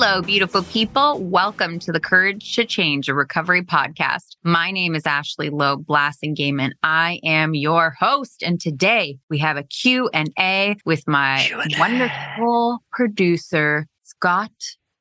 Hello, 0.00 0.22
beautiful 0.22 0.62
people. 0.62 1.18
Welcome 1.20 1.80
to 1.80 1.90
the 1.90 1.98
Courage 1.98 2.54
to 2.54 2.64
Change, 2.64 3.08
a 3.08 3.14
recovery 3.14 3.62
podcast. 3.62 4.36
My 4.44 4.70
name 4.70 4.94
is 4.94 5.04
Ashley 5.04 5.50
Loeb 5.50 5.86
Blassingame. 5.86 6.62
And 6.62 6.72
I 6.84 7.18
am 7.24 7.52
your 7.52 7.96
host. 7.98 8.44
And 8.44 8.60
today 8.60 9.18
we 9.28 9.38
have 9.38 9.56
a 9.56 9.64
Q&A 9.64 10.76
with 10.86 11.02
my 11.08 11.44
Q&A. 11.48 11.80
wonderful 11.80 12.78
producer, 12.92 13.88
Scott 14.04 14.52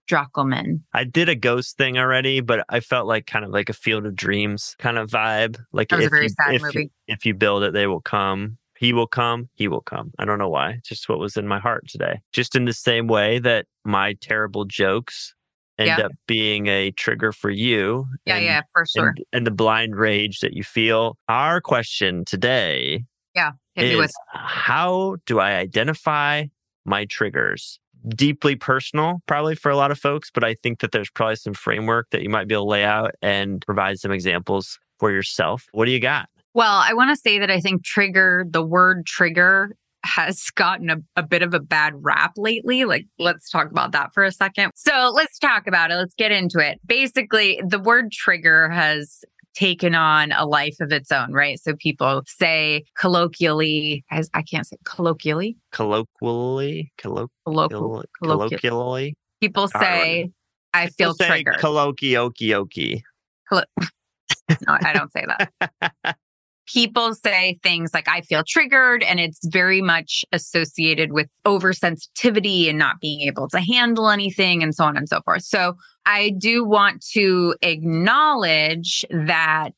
Drockelman. 0.09 0.81
I 0.95 1.03
did 1.03 1.29
a 1.29 1.35
ghost 1.35 1.77
thing 1.77 1.99
already, 1.99 2.41
but 2.41 2.65
I 2.67 2.79
felt 2.79 3.05
like 3.05 3.27
kind 3.27 3.45
of 3.45 3.51
like 3.51 3.69
a 3.69 3.73
Field 3.73 4.07
of 4.07 4.15
Dreams 4.15 4.75
kind 4.79 4.97
of 4.97 5.11
vibe. 5.11 5.59
Like 5.71 5.89
that 5.89 5.97
was 5.97 6.07
a 6.07 6.09
very 6.09 6.23
you, 6.23 6.29
sad 6.29 6.55
if. 6.55 6.73
You, 6.73 6.89
if 7.07 7.23
you 7.23 7.35
build 7.35 7.61
it, 7.61 7.73
they 7.73 7.85
will 7.85 8.01
come. 8.01 8.57
He 8.77 8.93
will 8.93 9.07
come. 9.07 9.49
He 9.55 9.67
will 9.67 9.81
come. 9.81 10.11
I 10.19 10.25
don't 10.25 10.39
know 10.39 10.49
why. 10.49 10.71
It's 10.71 10.89
just 10.89 11.09
what 11.09 11.19
was 11.19 11.37
in 11.37 11.47
my 11.47 11.59
heart 11.59 11.87
today. 11.87 12.19
Just 12.31 12.55
in 12.55 12.65
the 12.65 12.73
same 12.73 13.07
way 13.07 13.39
that 13.39 13.65
my 13.85 14.13
terrible 14.21 14.65
jokes 14.65 15.33
end 15.77 15.87
Yeah. 15.87 16.05
up 16.05 16.11
being 16.27 16.67
a 16.67 16.91
trigger 16.91 17.31
for 17.31 17.49
you. 17.49 18.07
Yeah, 18.25 18.35
and, 18.35 18.45
yeah, 18.45 18.61
for 18.73 18.85
sure. 18.85 19.09
And, 19.09 19.17
and 19.33 19.47
the 19.47 19.51
blind 19.51 19.95
rage 19.95 20.39
that 20.39 20.53
you 20.53 20.63
feel. 20.63 21.17
Our 21.27 21.61
question 21.61 22.25
today 22.25 23.05
yeah. 23.35 23.51
Is 23.75 24.11
how 24.33 25.17
do 25.27 25.39
I 25.39 25.51
identify 25.51 26.45
my 26.85 27.05
triggers? 27.05 27.79
Deeply 28.07 28.55
personal, 28.55 29.21
probably 29.27 29.53
for 29.53 29.69
a 29.69 29.75
lot 29.75 29.91
of 29.91 29.99
folks, 29.99 30.31
but 30.31 30.43
I 30.43 30.55
think 30.55 30.79
that 30.79 30.91
there's 30.91 31.11
probably 31.11 31.35
some 31.35 31.53
framework 31.53 32.07
that 32.11 32.23
you 32.23 32.29
might 32.29 32.47
be 32.47 32.55
able 32.55 32.65
to 32.65 32.69
lay 32.69 32.83
out 32.83 33.11
and 33.21 33.63
provide 33.65 33.99
some 33.99 34.11
examples 34.11 34.79
for 34.97 35.11
yourself. 35.11 35.65
What 35.71 35.85
do 35.85 35.91
you 35.91 35.99
got? 35.99 36.29
Well, 36.57 36.81
I 36.83 36.95
want 36.95 37.11
to 37.11 37.15
say 37.15 37.37
that 37.37 37.51
I 37.51 37.59
think 37.59 37.83
trigger, 37.83 38.43
the 38.49 38.65
word 38.65 39.05
trigger 39.05 39.75
has 40.03 40.45
gotten 40.55 40.89
a, 40.89 40.97
a 41.15 41.21
bit 41.21 41.43
of 41.43 41.53
a 41.53 41.59
bad 41.59 41.93
rap 41.97 42.31
lately. 42.35 42.83
Like, 42.83 43.05
let's 43.19 43.47
talk 43.51 43.69
about 43.69 43.91
that 43.91 44.09
for 44.11 44.23
a 44.23 44.31
second. 44.31 44.71
So, 44.73 45.11
let's 45.13 45.37
talk 45.37 45.67
about 45.67 45.91
it. 45.91 45.97
Let's 45.97 46.15
get 46.15 46.31
into 46.31 46.57
it. 46.57 46.79
Basically, 46.83 47.61
the 47.63 47.77
word 47.77 48.11
trigger 48.11 48.69
has 48.69 49.23
taken 49.53 49.93
on 49.93 50.31
a 50.31 50.47
life 50.47 50.77
of 50.81 50.91
its 50.91 51.11
own, 51.11 51.31
right? 51.31 51.59
So, 51.59 51.75
people 51.75 52.23
say 52.25 52.85
colloquially, 52.97 54.03
as 54.09 54.27
I 54.33 54.41
can't 54.41 54.65
say 54.65 54.77
colloquially, 54.83 55.57
Colloquially, 55.71 56.91
colloquially, 56.97 57.29
colloquial, 57.45 58.03
colloquial. 58.17 58.49
colloquially. 58.49 59.15
People 59.41 59.67
say, 59.67 60.31
I 60.73 60.87
feel 60.87 61.13
Say 61.13 61.27
triggered. 61.27 61.57
Colloquioki 61.57 63.03
no, 63.51 64.77
I 64.81 64.93
don't 64.93 65.11
say 65.11 65.23
that. 65.61 66.17
people 66.67 67.15
say 67.15 67.59
things 67.63 67.91
like 67.93 68.07
I 68.07 68.21
feel 68.21 68.43
triggered 68.45 69.03
and 69.03 69.19
it's 69.19 69.39
very 69.47 69.81
much 69.81 70.23
associated 70.31 71.11
with 71.13 71.27
oversensitivity 71.45 72.69
and 72.69 72.77
not 72.77 72.99
being 73.01 73.21
able 73.21 73.47
to 73.49 73.59
handle 73.59 74.09
anything 74.09 74.61
and 74.61 74.75
so 74.75 74.83
on 74.83 74.97
and 74.97 75.09
so 75.09 75.21
forth. 75.21 75.43
So 75.43 75.77
I 76.05 76.33
do 76.37 76.63
want 76.63 77.05
to 77.13 77.55
acknowledge 77.61 79.05
that 79.09 79.73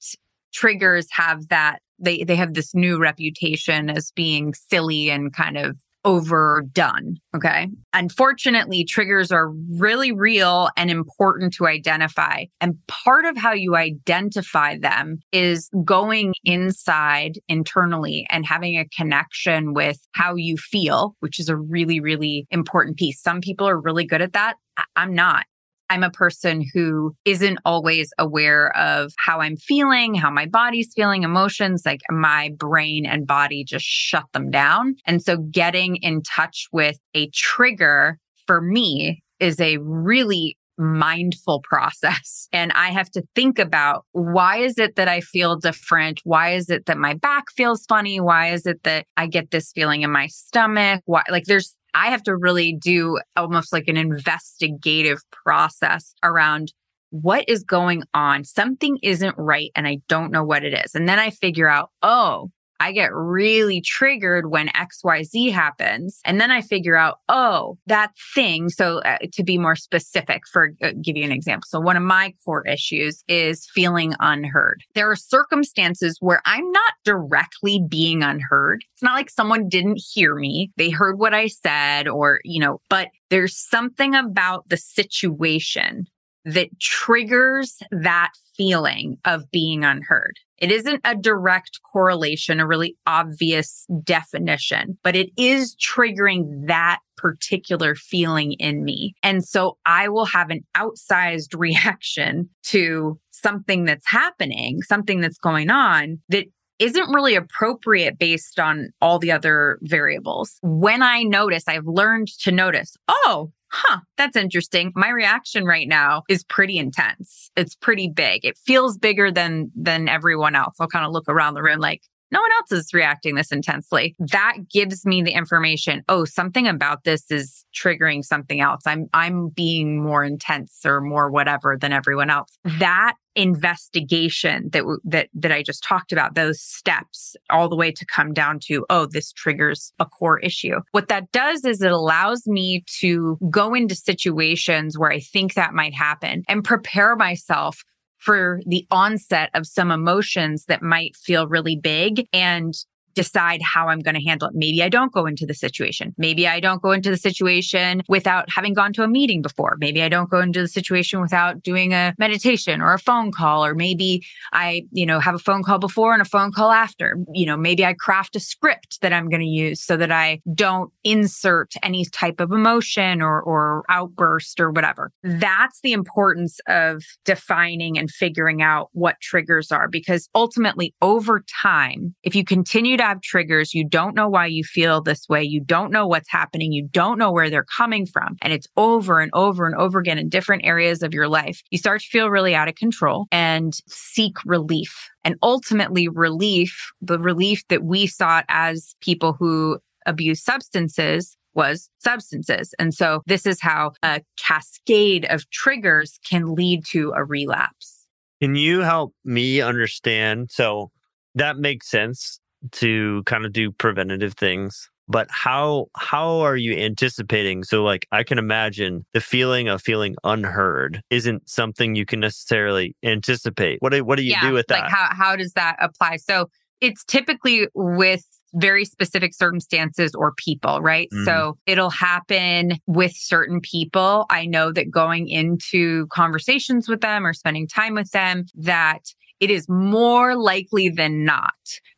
triggers 0.51 1.07
have 1.11 1.47
that 1.49 1.79
they 1.99 2.23
they 2.23 2.35
have 2.35 2.53
this 2.53 2.73
new 2.73 2.97
reputation 2.97 3.89
as 3.89 4.11
being 4.11 4.53
silly 4.53 5.09
and 5.09 5.33
kind 5.33 5.57
of 5.57 5.77
overdone. 6.05 7.17
Okay. 7.35 7.67
Unfortunately, 7.93 8.83
triggers 8.83 9.31
are 9.31 9.49
really 9.77 10.11
real 10.11 10.69
and 10.77 10.89
important 10.89 11.53
to 11.55 11.67
identify. 11.67 12.45
And 12.61 12.75
part 12.87 13.25
of 13.25 13.37
how 13.37 13.53
you 13.53 13.75
identify 13.75 14.77
them 14.77 15.19
is 15.31 15.69
going 15.83 16.33
inside 16.43 17.39
internally 17.47 18.25
and 18.29 18.45
having 18.45 18.77
a 18.77 18.87
connection 18.95 19.73
with 19.73 19.99
how 20.13 20.35
you 20.35 20.57
feel, 20.57 21.15
which 21.19 21.39
is 21.39 21.49
a 21.49 21.57
really, 21.57 21.99
really 21.99 22.47
important 22.49 22.97
piece. 22.97 23.21
Some 23.21 23.41
people 23.41 23.67
are 23.67 23.79
really 23.79 24.05
good 24.05 24.21
at 24.21 24.33
that. 24.33 24.55
I'm 24.95 25.13
not. 25.13 25.45
I'm 25.89 26.03
a 26.03 26.09
person 26.11 26.63
who 26.73 27.13
isn't 27.25 27.59
always 27.65 28.11
aware 28.17 28.75
of 28.77 29.11
how 29.17 29.41
I'm 29.41 29.57
feeling, 29.57 30.15
how 30.15 30.29
my 30.29 30.45
body's 30.45 30.91
feeling, 30.95 31.23
emotions, 31.23 31.83
like 31.85 32.01
my 32.09 32.51
brain 32.57 33.05
and 33.05 33.25
body 33.25 33.63
just 33.63 33.85
shut 33.85 34.25
them 34.33 34.51
down. 34.51 34.95
And 35.05 35.21
so 35.21 35.37
getting 35.37 35.97
in 35.97 36.21
touch 36.21 36.67
with 36.71 36.97
a 37.13 37.29
trigger 37.33 38.17
for 38.45 38.61
me 38.61 39.21
is 39.39 39.59
a 39.59 39.77
really 39.77 40.57
mindful 40.79 41.61
process. 41.61 42.47
And 42.53 42.71
I 42.71 42.89
have 42.89 43.11
to 43.11 43.21
think 43.35 43.59
about 43.59 44.05
why 44.11 44.57
is 44.57 44.79
it 44.79 44.95
that 44.95 45.07
I 45.07 45.21
feel 45.21 45.55
different? 45.55 46.19
Why 46.23 46.55
is 46.55 46.69
it 46.69 46.87
that 46.87 46.97
my 46.97 47.13
back 47.13 47.45
feels 47.55 47.85
funny? 47.85 48.19
Why 48.19 48.51
is 48.51 48.65
it 48.65 48.81
that 48.83 49.05
I 49.17 49.27
get 49.27 49.51
this 49.51 49.71
feeling 49.71 50.01
in 50.01 50.11
my 50.11 50.27
stomach? 50.27 51.03
Why 51.05 51.23
like 51.29 51.43
there's 51.45 51.75
I 51.93 52.07
have 52.07 52.23
to 52.23 52.35
really 52.35 52.73
do 52.73 53.19
almost 53.35 53.73
like 53.73 53.87
an 53.87 53.97
investigative 53.97 55.19
process 55.31 56.13
around 56.23 56.73
what 57.11 57.47
is 57.47 57.63
going 57.63 58.03
on. 58.13 58.43
Something 58.43 58.97
isn't 59.01 59.35
right 59.37 59.71
and 59.75 59.87
I 59.87 59.97
don't 60.07 60.31
know 60.31 60.43
what 60.43 60.63
it 60.63 60.73
is. 60.73 60.93
And 60.95 61.09
then 61.09 61.19
I 61.19 61.31
figure 61.31 61.67
out, 61.67 61.89
oh, 62.01 62.51
I 62.79 62.91
get 62.91 63.13
really 63.13 63.81
triggered 63.81 64.49
when 64.49 64.69
XYZ 64.69 65.51
happens. 65.51 66.19
And 66.25 66.39
then 66.39 66.51
I 66.51 66.61
figure 66.61 66.95
out, 66.95 67.17
oh, 67.27 67.77
that 67.87 68.11
thing. 68.33 68.69
So, 68.69 68.99
uh, 68.99 69.17
to 69.33 69.43
be 69.43 69.57
more 69.57 69.75
specific, 69.75 70.43
for 70.51 70.71
uh, 70.81 70.91
give 71.01 71.17
you 71.17 71.23
an 71.23 71.31
example. 71.31 71.65
So, 71.67 71.79
one 71.79 71.97
of 71.97 72.03
my 72.03 72.33
core 72.45 72.65
issues 72.65 73.23
is 73.27 73.67
feeling 73.73 74.13
unheard. 74.19 74.81
There 74.95 75.09
are 75.09 75.15
circumstances 75.15 76.17
where 76.19 76.41
I'm 76.45 76.71
not 76.71 76.93
directly 77.03 77.81
being 77.87 78.23
unheard. 78.23 78.83
It's 78.93 79.03
not 79.03 79.15
like 79.15 79.29
someone 79.29 79.67
didn't 79.67 80.01
hear 80.13 80.35
me. 80.35 80.71
They 80.77 80.89
heard 80.89 81.19
what 81.19 81.33
I 81.33 81.47
said, 81.47 82.07
or, 82.07 82.39
you 82.43 82.59
know, 82.59 82.81
but 82.89 83.09
there's 83.29 83.57
something 83.57 84.15
about 84.15 84.67
the 84.69 84.77
situation 84.77 86.05
that 86.53 86.69
triggers 86.79 87.77
that 87.91 88.31
feeling 88.55 89.17
of 89.25 89.49
being 89.51 89.83
unheard. 89.83 90.35
It 90.57 90.71
isn't 90.71 91.01
a 91.05 91.15
direct 91.15 91.79
correlation, 91.91 92.59
a 92.59 92.67
really 92.67 92.97
obvious 93.07 93.85
definition, 94.03 94.97
but 95.03 95.15
it 95.15 95.29
is 95.37 95.75
triggering 95.77 96.67
that 96.67 96.99
particular 97.17 97.95
feeling 97.95 98.53
in 98.53 98.83
me. 98.83 99.13
And 99.23 99.45
so 99.45 99.77
I 99.85 100.09
will 100.09 100.25
have 100.25 100.49
an 100.49 100.65
outsized 100.75 101.53
reaction 101.57 102.49
to 102.63 103.19
something 103.31 103.85
that's 103.85 104.07
happening, 104.07 104.81
something 104.81 105.21
that's 105.21 105.37
going 105.37 105.69
on 105.69 106.19
that 106.29 106.45
isn't 106.79 107.13
really 107.13 107.35
appropriate 107.35 108.17
based 108.17 108.59
on 108.59 108.89
all 109.01 109.19
the 109.19 109.31
other 109.31 109.77
variables. 109.81 110.57
When 110.61 111.03
I 111.03 111.23
notice, 111.23 111.65
I've 111.67 111.85
learned 111.85 112.29
to 112.39 112.51
notice, 112.51 112.95
oh, 113.07 113.51
huh, 113.71 113.99
that's 114.17 114.35
interesting. 114.35 114.91
My 114.95 115.09
reaction 115.09 115.65
right 115.65 115.87
now 115.87 116.23
is 116.29 116.43
pretty 116.43 116.77
intense. 116.77 117.51
It's 117.55 117.75
pretty 117.75 118.09
big. 118.09 118.45
It 118.45 118.57
feels 118.57 118.97
bigger 118.97 119.31
than 119.31 119.71
than 119.75 120.07
everyone 120.07 120.55
else. 120.55 120.75
I'll 120.79 120.87
kind 120.87 121.05
of 121.05 121.11
look 121.11 121.27
around 121.27 121.53
the 121.53 121.63
room 121.63 121.79
like 121.79 122.01
no 122.31 122.41
one 122.41 122.51
else 122.59 122.71
is 122.71 122.93
reacting 122.93 123.35
this 123.35 123.51
intensely. 123.51 124.15
That 124.19 124.57
gives 124.71 125.05
me 125.05 125.23
the 125.23 125.31
information. 125.31 126.03
Oh, 126.07 126.25
something 126.25 126.67
about 126.67 127.03
this 127.03 127.29
is 127.31 127.65
triggering 127.75 128.23
something 128.23 128.61
else. 128.61 128.81
I'm 128.85 129.07
I'm 129.13 129.49
being 129.49 130.03
more 130.03 130.23
intense 130.23 130.81
or 130.85 131.01
more 131.01 131.31
whatever 131.31 131.77
than 131.79 131.91
everyone 131.91 132.29
else. 132.29 132.57
That 132.79 133.15
investigation 133.39 134.69
that 134.73 134.83
that 135.05 135.29
that 135.33 135.51
I 135.51 135.63
just 135.63 135.83
talked 135.83 136.11
about, 136.11 136.35
those 136.35 136.61
steps 136.61 137.35
all 137.49 137.69
the 137.69 137.75
way 137.75 137.91
to 137.91 138.05
come 138.05 138.33
down 138.33 138.59
to 138.63 138.85
oh, 138.89 139.05
this 139.05 139.31
triggers 139.31 139.93
a 139.99 140.05
core 140.05 140.39
issue. 140.39 140.81
What 140.91 141.07
that 141.07 141.31
does 141.31 141.63
is 141.63 141.81
it 141.81 141.91
allows 141.91 142.45
me 142.45 142.83
to 142.99 143.37
go 143.49 143.73
into 143.73 143.95
situations 143.95 144.97
where 144.97 145.11
I 145.11 145.19
think 145.19 145.53
that 145.53 145.73
might 145.73 145.93
happen 145.93 146.43
and 146.47 146.63
prepare 146.63 147.15
myself 147.15 147.83
for 148.17 148.59
the 148.65 148.85
onset 148.91 149.49
of 149.53 149.65
some 149.65 149.91
emotions 149.91 150.65
that 150.65 150.81
might 150.81 151.15
feel 151.15 151.47
really 151.47 151.77
big 151.77 152.27
and 152.33 152.73
decide 153.13 153.61
how 153.61 153.87
I'm 153.87 153.99
going 153.99 154.15
to 154.15 154.23
handle 154.23 154.49
it. 154.49 154.55
Maybe 154.55 154.83
I 154.83 154.89
don't 154.89 155.11
go 155.11 155.25
into 155.25 155.45
the 155.45 155.53
situation. 155.53 156.13
Maybe 156.17 156.47
I 156.47 156.59
don't 156.59 156.81
go 156.81 156.91
into 156.91 157.09
the 157.09 157.17
situation 157.17 158.03
without 158.07 158.49
having 158.49 158.73
gone 158.73 158.93
to 158.93 159.03
a 159.03 159.07
meeting 159.07 159.41
before. 159.41 159.77
Maybe 159.79 160.01
I 160.01 160.09
don't 160.09 160.29
go 160.29 160.39
into 160.39 160.61
the 160.61 160.67
situation 160.67 161.21
without 161.21 161.63
doing 161.63 161.93
a 161.93 162.13
meditation 162.17 162.81
or 162.81 162.93
a 162.93 162.99
phone 162.99 163.31
call. 163.31 163.65
Or 163.65 163.73
maybe 163.73 164.25
I, 164.53 164.85
you 164.91 165.05
know, 165.05 165.19
have 165.19 165.35
a 165.35 165.39
phone 165.39 165.63
call 165.63 165.79
before 165.79 166.13
and 166.13 166.21
a 166.21 166.25
phone 166.25 166.51
call 166.51 166.71
after. 166.71 167.17
You 167.33 167.45
know, 167.45 167.57
maybe 167.57 167.85
I 167.85 167.93
craft 167.93 168.35
a 168.35 168.39
script 168.39 169.01
that 169.01 169.13
I'm 169.13 169.29
going 169.29 169.41
to 169.41 169.47
use 169.47 169.81
so 169.81 169.97
that 169.97 170.11
I 170.11 170.41
don't 170.53 170.91
insert 171.03 171.73
any 171.83 172.05
type 172.05 172.39
of 172.39 172.51
emotion 172.51 173.21
or, 173.21 173.41
or 173.41 173.83
outburst 173.89 174.59
or 174.59 174.71
whatever. 174.71 175.11
That's 175.23 175.81
the 175.81 175.93
importance 175.93 176.59
of 176.67 177.03
defining 177.25 177.97
and 177.97 178.09
figuring 178.09 178.61
out 178.61 178.89
what 178.93 179.19
triggers 179.21 179.71
are 179.71 179.87
because 179.87 180.29
ultimately 180.35 180.93
over 181.01 181.43
time, 181.61 182.15
if 182.23 182.35
you 182.35 182.43
continue 182.43 182.97
to 182.99 183.05
have 183.05 183.21
triggers, 183.21 183.73
you 183.73 183.87
don't 183.87 184.15
know 184.15 184.29
why 184.29 184.45
you 184.45 184.63
feel 184.63 185.01
this 185.01 185.27
way. 185.27 185.43
You 185.43 185.61
don't 185.61 185.91
know 185.91 186.07
what's 186.07 186.29
happening. 186.29 186.71
You 186.71 186.87
don't 186.87 187.17
know 187.17 187.31
where 187.31 187.49
they're 187.49 187.65
coming 187.77 188.05
from. 188.05 188.37
And 188.41 188.53
it's 188.53 188.67
over 188.77 189.19
and 189.19 189.31
over 189.33 189.65
and 189.65 189.75
over 189.75 189.99
again 189.99 190.17
in 190.17 190.29
different 190.29 190.65
areas 190.65 191.03
of 191.03 191.13
your 191.13 191.27
life. 191.27 191.61
You 191.71 191.77
start 191.77 192.01
to 192.01 192.07
feel 192.07 192.29
really 192.29 192.55
out 192.55 192.67
of 192.67 192.75
control 192.75 193.27
and 193.31 193.73
seek 193.87 194.37
relief. 194.45 195.09
And 195.23 195.35
ultimately, 195.41 196.07
relief, 196.07 196.91
the 197.01 197.19
relief 197.19 197.63
that 197.69 197.83
we 197.83 198.07
sought 198.07 198.45
as 198.47 198.95
people 199.01 199.33
who 199.33 199.79
abuse 200.05 200.43
substances 200.43 201.35
was 201.53 201.89
substances. 201.99 202.73
And 202.79 202.93
so 202.93 203.21
this 203.25 203.45
is 203.45 203.59
how 203.59 203.91
a 204.03 204.21
cascade 204.37 205.25
of 205.25 205.49
triggers 205.49 206.19
can 206.27 206.53
lead 206.53 206.85
to 206.91 207.11
a 207.15 207.25
relapse. 207.25 208.05
Can 208.41 208.55
you 208.55 208.79
help 208.79 209.13
me 209.25 209.59
understand? 209.59 210.51
So 210.51 210.91
that 211.35 211.57
makes 211.57 211.89
sense 211.89 212.39
to 212.71 213.23
kind 213.25 213.45
of 213.45 213.53
do 213.53 213.71
preventative 213.71 214.33
things 214.33 214.89
but 215.07 215.27
how 215.31 215.87
how 215.97 216.39
are 216.39 216.55
you 216.55 216.73
anticipating 216.73 217.63
so 217.63 217.83
like 217.83 218.07
i 218.11 218.23
can 218.23 218.37
imagine 218.37 219.05
the 219.13 219.21
feeling 219.21 219.67
of 219.67 219.81
feeling 219.81 220.15
unheard 220.23 221.01
isn't 221.09 221.49
something 221.49 221.95
you 221.95 222.05
can 222.05 222.19
necessarily 222.19 222.95
anticipate 223.03 223.77
what 223.81 223.91
do, 223.91 224.03
what 224.03 224.17
do 224.17 224.23
you 224.23 224.31
yeah, 224.31 224.47
do 224.47 224.53
with 224.53 224.67
that 224.67 224.81
like 224.81 224.91
how, 224.91 225.09
how 225.11 225.35
does 225.35 225.53
that 225.53 225.75
apply 225.79 226.15
so 226.15 226.49
it's 226.81 227.03
typically 227.03 227.67
with 227.73 228.23
very 228.53 228.85
specific 228.85 229.33
circumstances 229.33 230.13
or 230.15 230.33
people, 230.37 230.81
right? 230.81 231.07
Mm-hmm. 231.13 231.25
So 231.25 231.57
it'll 231.65 231.89
happen 231.89 232.77
with 232.87 233.13
certain 233.15 233.61
people. 233.61 234.25
I 234.29 234.45
know 234.45 234.71
that 234.71 234.89
going 234.89 235.27
into 235.27 236.07
conversations 236.07 236.87
with 236.89 237.01
them 237.01 237.25
or 237.25 237.33
spending 237.33 237.67
time 237.67 237.93
with 237.93 238.11
them, 238.11 238.45
that 238.55 239.01
it 239.39 239.49
is 239.49 239.67
more 239.69 240.35
likely 240.35 240.89
than 240.89 241.23
not 241.23 241.53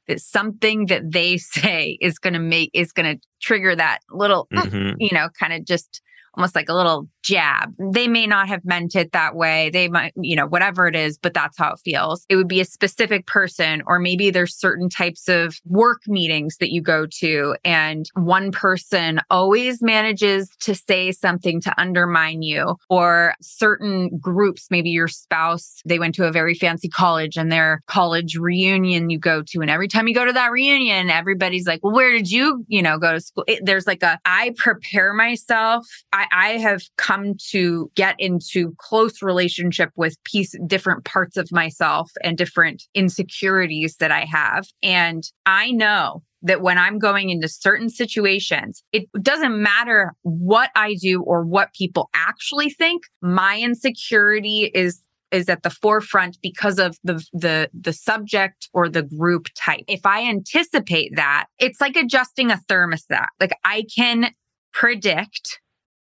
that 0.07 0.19
something 0.19 0.85
that 0.87 1.11
they 1.11 1.37
say 1.37 1.97
is 2.01 2.19
going 2.19 2.33
to 2.33 2.39
make 2.39 2.69
is 2.73 2.91
going 2.91 3.17
to 3.17 3.21
trigger 3.41 3.75
that 3.75 3.99
little 4.11 4.47
mm-hmm. 4.53 4.95
you 4.99 5.09
know 5.11 5.29
kind 5.39 5.53
of 5.53 5.65
just 5.65 6.01
almost 6.35 6.55
like 6.55 6.69
a 6.69 6.73
little 6.73 7.07
jab. 7.23 7.73
They 7.93 8.07
may 8.07 8.25
not 8.25 8.47
have 8.47 8.65
meant 8.65 8.95
it 8.95 9.11
that 9.11 9.35
way. 9.35 9.69
They 9.69 9.87
might, 9.87 10.13
you 10.15 10.35
know, 10.35 10.47
whatever 10.47 10.87
it 10.87 10.95
is, 10.95 11.17
but 11.17 11.33
that's 11.33 11.57
how 11.57 11.73
it 11.73 11.79
feels. 11.83 12.25
It 12.29 12.35
would 12.35 12.47
be 12.47 12.61
a 12.61 12.65
specific 12.65 13.27
person, 13.27 13.83
or 13.85 13.99
maybe 13.99 14.31
there's 14.31 14.55
certain 14.55 14.89
types 14.89 15.27
of 15.27 15.59
work 15.65 16.01
meetings 16.07 16.57
that 16.57 16.71
you 16.71 16.81
go 16.81 17.05
to, 17.19 17.55
and 17.63 18.05
one 18.15 18.51
person 18.51 19.19
always 19.29 19.81
manages 19.81 20.49
to 20.61 20.73
say 20.73 21.11
something 21.11 21.61
to 21.61 21.79
undermine 21.79 22.41
you, 22.41 22.75
or 22.89 23.35
certain 23.41 24.17
groups, 24.17 24.67
maybe 24.71 24.89
your 24.89 25.07
spouse, 25.07 25.81
they 25.85 25.99
went 25.99 26.15
to 26.15 26.25
a 26.25 26.31
very 26.31 26.55
fancy 26.55 26.89
college 26.89 27.37
and 27.37 27.51
their 27.51 27.83
college 27.87 28.35
reunion 28.35 29.09
you 29.09 29.19
go 29.19 29.43
to. 29.43 29.61
And 29.61 29.69
every 29.69 29.87
time 29.87 30.07
you 30.07 30.13
go 30.13 30.25
to 30.25 30.33
that 30.33 30.51
reunion, 30.51 31.09
everybody's 31.09 31.67
like, 31.67 31.83
well, 31.83 31.93
where 31.93 32.11
did 32.11 32.31
you, 32.31 32.65
you 32.67 32.81
know, 32.81 32.97
go 32.97 33.13
to 33.13 33.19
school? 33.19 33.43
It, 33.47 33.65
there's 33.65 33.87
like 33.87 34.03
a, 34.03 34.19
I 34.25 34.53
prepare 34.57 35.13
myself. 35.13 35.85
I, 36.11 36.20
I 36.31 36.57
have 36.57 36.81
come 36.97 37.21
come 37.21 37.35
to 37.49 37.91
get 37.95 38.15
into 38.19 38.73
close 38.77 39.21
relationship 39.21 39.89
with 39.95 40.21
piece 40.23 40.55
different 40.67 41.05
parts 41.05 41.37
of 41.37 41.51
myself 41.51 42.11
and 42.23 42.37
different 42.37 42.83
insecurities 42.93 43.97
that 43.97 44.11
I 44.11 44.25
have. 44.25 44.67
And 44.83 45.23
I 45.45 45.71
know 45.71 46.23
that 46.43 46.61
when 46.61 46.77
I'm 46.77 46.97
going 46.97 47.29
into 47.29 47.47
certain 47.47 47.89
situations, 47.89 48.83
it 48.91 49.05
doesn't 49.21 49.61
matter 49.61 50.13
what 50.23 50.71
I 50.75 50.95
do 50.95 51.21
or 51.21 51.43
what 51.43 51.73
people 51.73 52.09
actually 52.13 52.69
think. 52.71 53.03
My 53.21 53.59
insecurity 53.59 54.71
is 54.73 55.03
is 55.31 55.47
at 55.47 55.63
the 55.63 55.69
forefront 55.69 56.37
because 56.41 56.77
of 56.77 56.97
the 57.03 57.23
the 57.31 57.69
the 57.73 57.93
subject 57.93 58.69
or 58.73 58.89
the 58.89 59.03
group 59.03 59.47
type. 59.55 59.83
If 59.87 60.05
I 60.05 60.27
anticipate 60.27 61.15
that, 61.15 61.45
it's 61.59 61.79
like 61.79 61.95
adjusting 61.95 62.51
a 62.51 62.59
thermostat. 62.69 63.27
Like 63.39 63.53
I 63.63 63.85
can 63.95 64.33
predict 64.73 65.61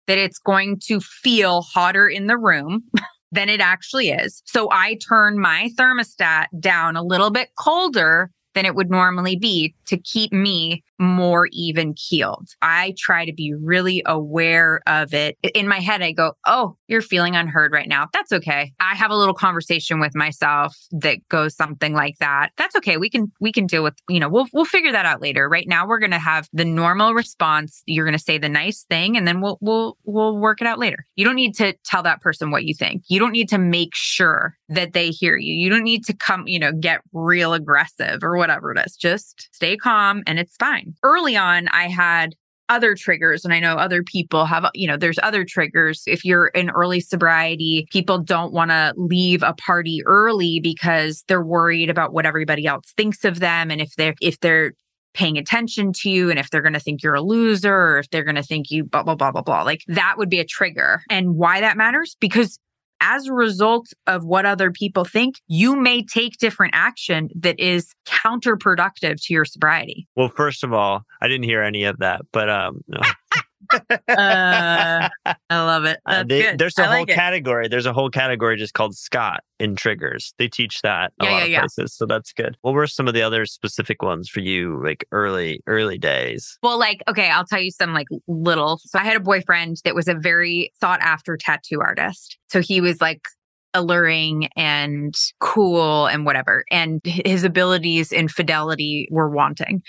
that 0.07 0.19
it's 0.19 0.39
going 0.39 0.79
to 0.87 1.01
feel 1.01 1.63
hotter 1.63 2.09
in 2.09 2.27
the 2.27 2.39
room 2.39 2.83
than 3.33 3.49
it 3.49 3.61
actually 3.61 4.11
is. 4.11 4.43
So 4.45 4.69
I 4.71 4.97
turn 4.97 5.39
my 5.39 5.71
thermostat 5.79 6.47
down 6.59 6.97
a 6.97 7.03
little 7.03 7.31
bit 7.31 7.51
colder 7.59 8.31
than 8.55 8.67
it 8.67 8.75
would 8.75 8.91
normally 8.91 9.37
be 9.37 9.75
to 9.87 9.97
keep 9.97 10.33
me 10.33 10.83
more 11.01 11.49
even 11.53 11.95
keeled. 11.95 12.49
I 12.63 12.95
try 12.99 13.25
to 13.25 13.33
be 13.33 13.55
really 13.55 14.03
aware 14.07 14.83
of 14.87 15.15
it. 15.15 15.39
In 15.55 15.67
my 15.67 15.81
head, 15.81 16.03
I 16.03 16.13
go, 16.13 16.35
Oh, 16.47 16.77
you're 16.89 17.03
feeling 17.03 17.35
unheard 17.35 17.73
right 17.73 17.89
now. 17.89 18.09
That's 18.13 18.33
okay. 18.33 18.73
I 18.81 18.95
have 18.95 19.11
a 19.11 19.17
little 19.17 19.35
conversation 19.35 19.99
with 19.99 20.15
myself 20.15 20.77
that 20.93 21.27
goes 21.29 21.57
something 21.57 21.95
like 21.95 22.19
that. 22.19 22.51
That's 22.57 22.77
okay. 22.77 22.99
We 22.99 23.09
can, 23.09 23.33
we 23.41 23.53
can 23.53 23.67
deal 23.67 23.83
with, 23.83 23.95
you 24.09 24.21
know, 24.21 24.29
we'll, 24.29 24.47
we'll 24.53 24.65
figure 24.65 24.93
that 24.93 25.07
out 25.07 25.23
later. 25.23 25.49
Right 25.49 25.67
now, 25.67 25.87
we're 25.87 25.99
going 25.99 26.11
to 26.11 26.19
have 26.19 26.49
the 26.53 26.65
normal 26.65 27.15
response. 27.15 27.83
You're 27.87 28.05
going 28.05 28.19
to 28.19 28.23
say 28.23 28.39
the 28.39 28.49
nice 28.49 28.85
thing 28.91 29.17
and 29.17 29.27
then 29.27 29.41
we'll, 29.41 29.59
we'll, 29.61 29.97
we'll 30.05 30.37
work 30.37 30.61
it 30.61 30.67
out 30.67 30.79
later. 30.79 31.07
You 31.17 31.25
don't 31.25 31.37
need 31.37 31.55
to 31.57 31.75
tell 31.85 32.03
that 32.03 32.21
person 32.21 32.51
what 32.51 32.65
you 32.65 32.75
think. 32.75 33.05
You 33.09 33.19
don't 33.19 33.33
need 33.33 33.49
to 33.51 33.59
make 33.59 33.95
sure 33.95 34.57
that 34.69 34.93
they 34.93 35.11
hear 35.11 35.37
you. 35.37 35.55
You 35.55 35.71
don't 35.71 35.85
need 35.85 36.05
to 36.07 36.15
come, 36.15 36.47
you 36.47 36.59
know, 36.59 36.73
get 36.73 37.01
real 37.13 37.55
aggressive 37.55 38.23
or 38.23 38.37
whatever 38.37 38.73
it 38.73 38.79
is. 38.85 38.97
Just 38.97 39.49
stay 39.53 39.77
calm 39.77 40.23
and 40.27 40.39
it's 40.39 40.57
fine. 40.57 40.90
Early 41.03 41.37
on, 41.37 41.69
I 41.69 41.89
had 41.89 42.35
other 42.69 42.95
triggers 42.95 43.45
and 43.45 43.53
i 43.53 43.59
know 43.59 43.75
other 43.75 44.05
people 44.05 44.45
have 44.45 44.65
you 44.75 44.87
know 44.87 44.97
there's 44.97 45.19
other 45.25 45.45
triggers. 45.45 46.05
If 46.07 46.25
you're 46.25 46.47
in 46.49 46.71
early 46.71 47.01
sobriety 47.01 47.89
people 47.91 48.19
don't 48.19 48.53
want 48.53 48.71
to 48.71 48.95
leave 48.97 49.43
a 49.43 49.55
party 49.55 50.03
early 50.07 50.61
because 50.61 51.25
they're 51.27 51.43
worried 51.43 51.91
about 51.91 52.13
what 52.13 52.27
everybody 52.27 52.67
else 52.67 52.93
thinks 52.97 53.25
of 53.25 53.41
them 53.41 53.73
and 53.73 53.81
if 53.81 53.97
they're 53.97 54.15
if 54.21 54.39
they're 54.39 54.73
paying 55.15 55.37
attention 55.37 55.93
to 55.93 56.11
you 56.11 56.31
and 56.31 56.39
if 56.39 56.51
they're 56.51 56.63
going 56.63 56.73
to 56.73 56.81
think 56.81 57.03
you're 57.03 57.15
a 57.15 57.23
loser 57.23 57.75
or 57.75 57.99
if 57.99 58.11
they're 58.11 58.25
going 58.25 58.37
to 58.37 58.43
think 58.43 58.71
you 58.71 58.85
blah 58.85 59.03
blah 59.03 59.15
blah 59.15 59.33
blah 59.33 59.43
blah. 59.43 59.63
Like 59.63 59.83
that 59.89 60.15
would 60.19 60.31
be 60.31 60.41
a 60.41 60.45
trigger. 60.45 61.03
And 61.11 61.37
why 61.37 61.61
that 61.61 61.77
matters? 61.77 62.17
Because 62.21 62.59
as 63.01 63.27
a 63.27 63.33
result 63.33 63.89
of 64.07 64.25
what 64.25 64.47
other 64.47 64.71
people 64.71 65.05
think, 65.05 65.37
you 65.47 65.77
may 65.77 66.05
take 66.05 66.39
different 66.39 66.75
action 66.75 67.29
that 67.35 67.59
is 67.59 67.93
counterproductive 68.07 69.23
to 69.25 69.35
your 69.35 69.45
sobriety. 69.45 70.07
Well, 70.17 70.29
first 70.29 70.65
of 70.65 70.73
all, 70.73 71.03
I 71.21 71.29
didn't 71.29 71.45
hear 71.45 71.63
any 71.63 71.85
of 71.85 71.99
that, 71.99 72.23
but 72.33 72.49
um, 72.49 72.83
no. 72.89 73.01
uh, 73.73 73.79
I 74.09 75.09
love 75.51 75.85
it. 75.85 76.01
Uh, 76.07 76.25
they, 76.25 76.55
there's 76.57 76.79
a 76.79 76.87
whole 76.87 77.07
category. 77.07 77.69
There's 77.69 77.87
a 77.87 77.93
whole 77.93 78.11
category 78.11 78.57
just 78.57 78.75
called 78.75 78.97
Scott 78.97 79.43
in 79.59 79.77
triggers. 79.77 80.35
They 80.39 80.49
teach 80.49 80.83
that 80.83 81.13
a 81.21 81.25
yeah, 81.25 81.31
lot 81.31 81.39
yeah, 81.39 81.45
of 81.45 81.51
yeah. 81.51 81.61
places, 81.61 81.95
so 81.95 82.07
that's 82.07 82.33
good. 82.33 82.57
What 82.63 82.75
were 82.75 82.87
some 82.87 83.09
of 83.09 83.15
the 83.15 83.23
other 83.23 83.47
specific 83.47 84.03
ones 84.03 84.29
for 84.29 84.41
you, 84.41 84.83
like 84.83 85.05
early 85.13 85.63
early 85.67 85.99
days? 85.99 86.59
Well, 86.63 86.79
like 86.79 87.03
okay, 87.09 87.31
I'll 87.31 87.47
tell 87.47 87.61
you 87.61 87.71
some 87.71 87.93
like 87.93 88.09
little. 88.27 88.81
So 88.85 88.99
I 88.99 89.05
had 89.05 89.17
a 89.17 89.21
boyfriend 89.21 89.79
that 89.85 89.95
was 89.95 90.09
a 90.09 90.15
very 90.15 90.73
sought 90.81 91.01
after 91.01 91.37
tattoo 91.37 91.81
artist. 91.81 92.39
So 92.49 92.61
he 92.61 92.81
was 92.81 93.01
like 93.01 93.23
alluring 93.75 94.49
and 94.57 95.15
cool 95.41 96.07
and 96.07 96.25
whatever. 96.25 96.65
And 96.71 97.01
his 97.05 97.45
abilities 97.45 98.13
in 98.13 98.29
fidelity 98.29 99.09
were 99.11 99.31
wanting. 99.31 99.83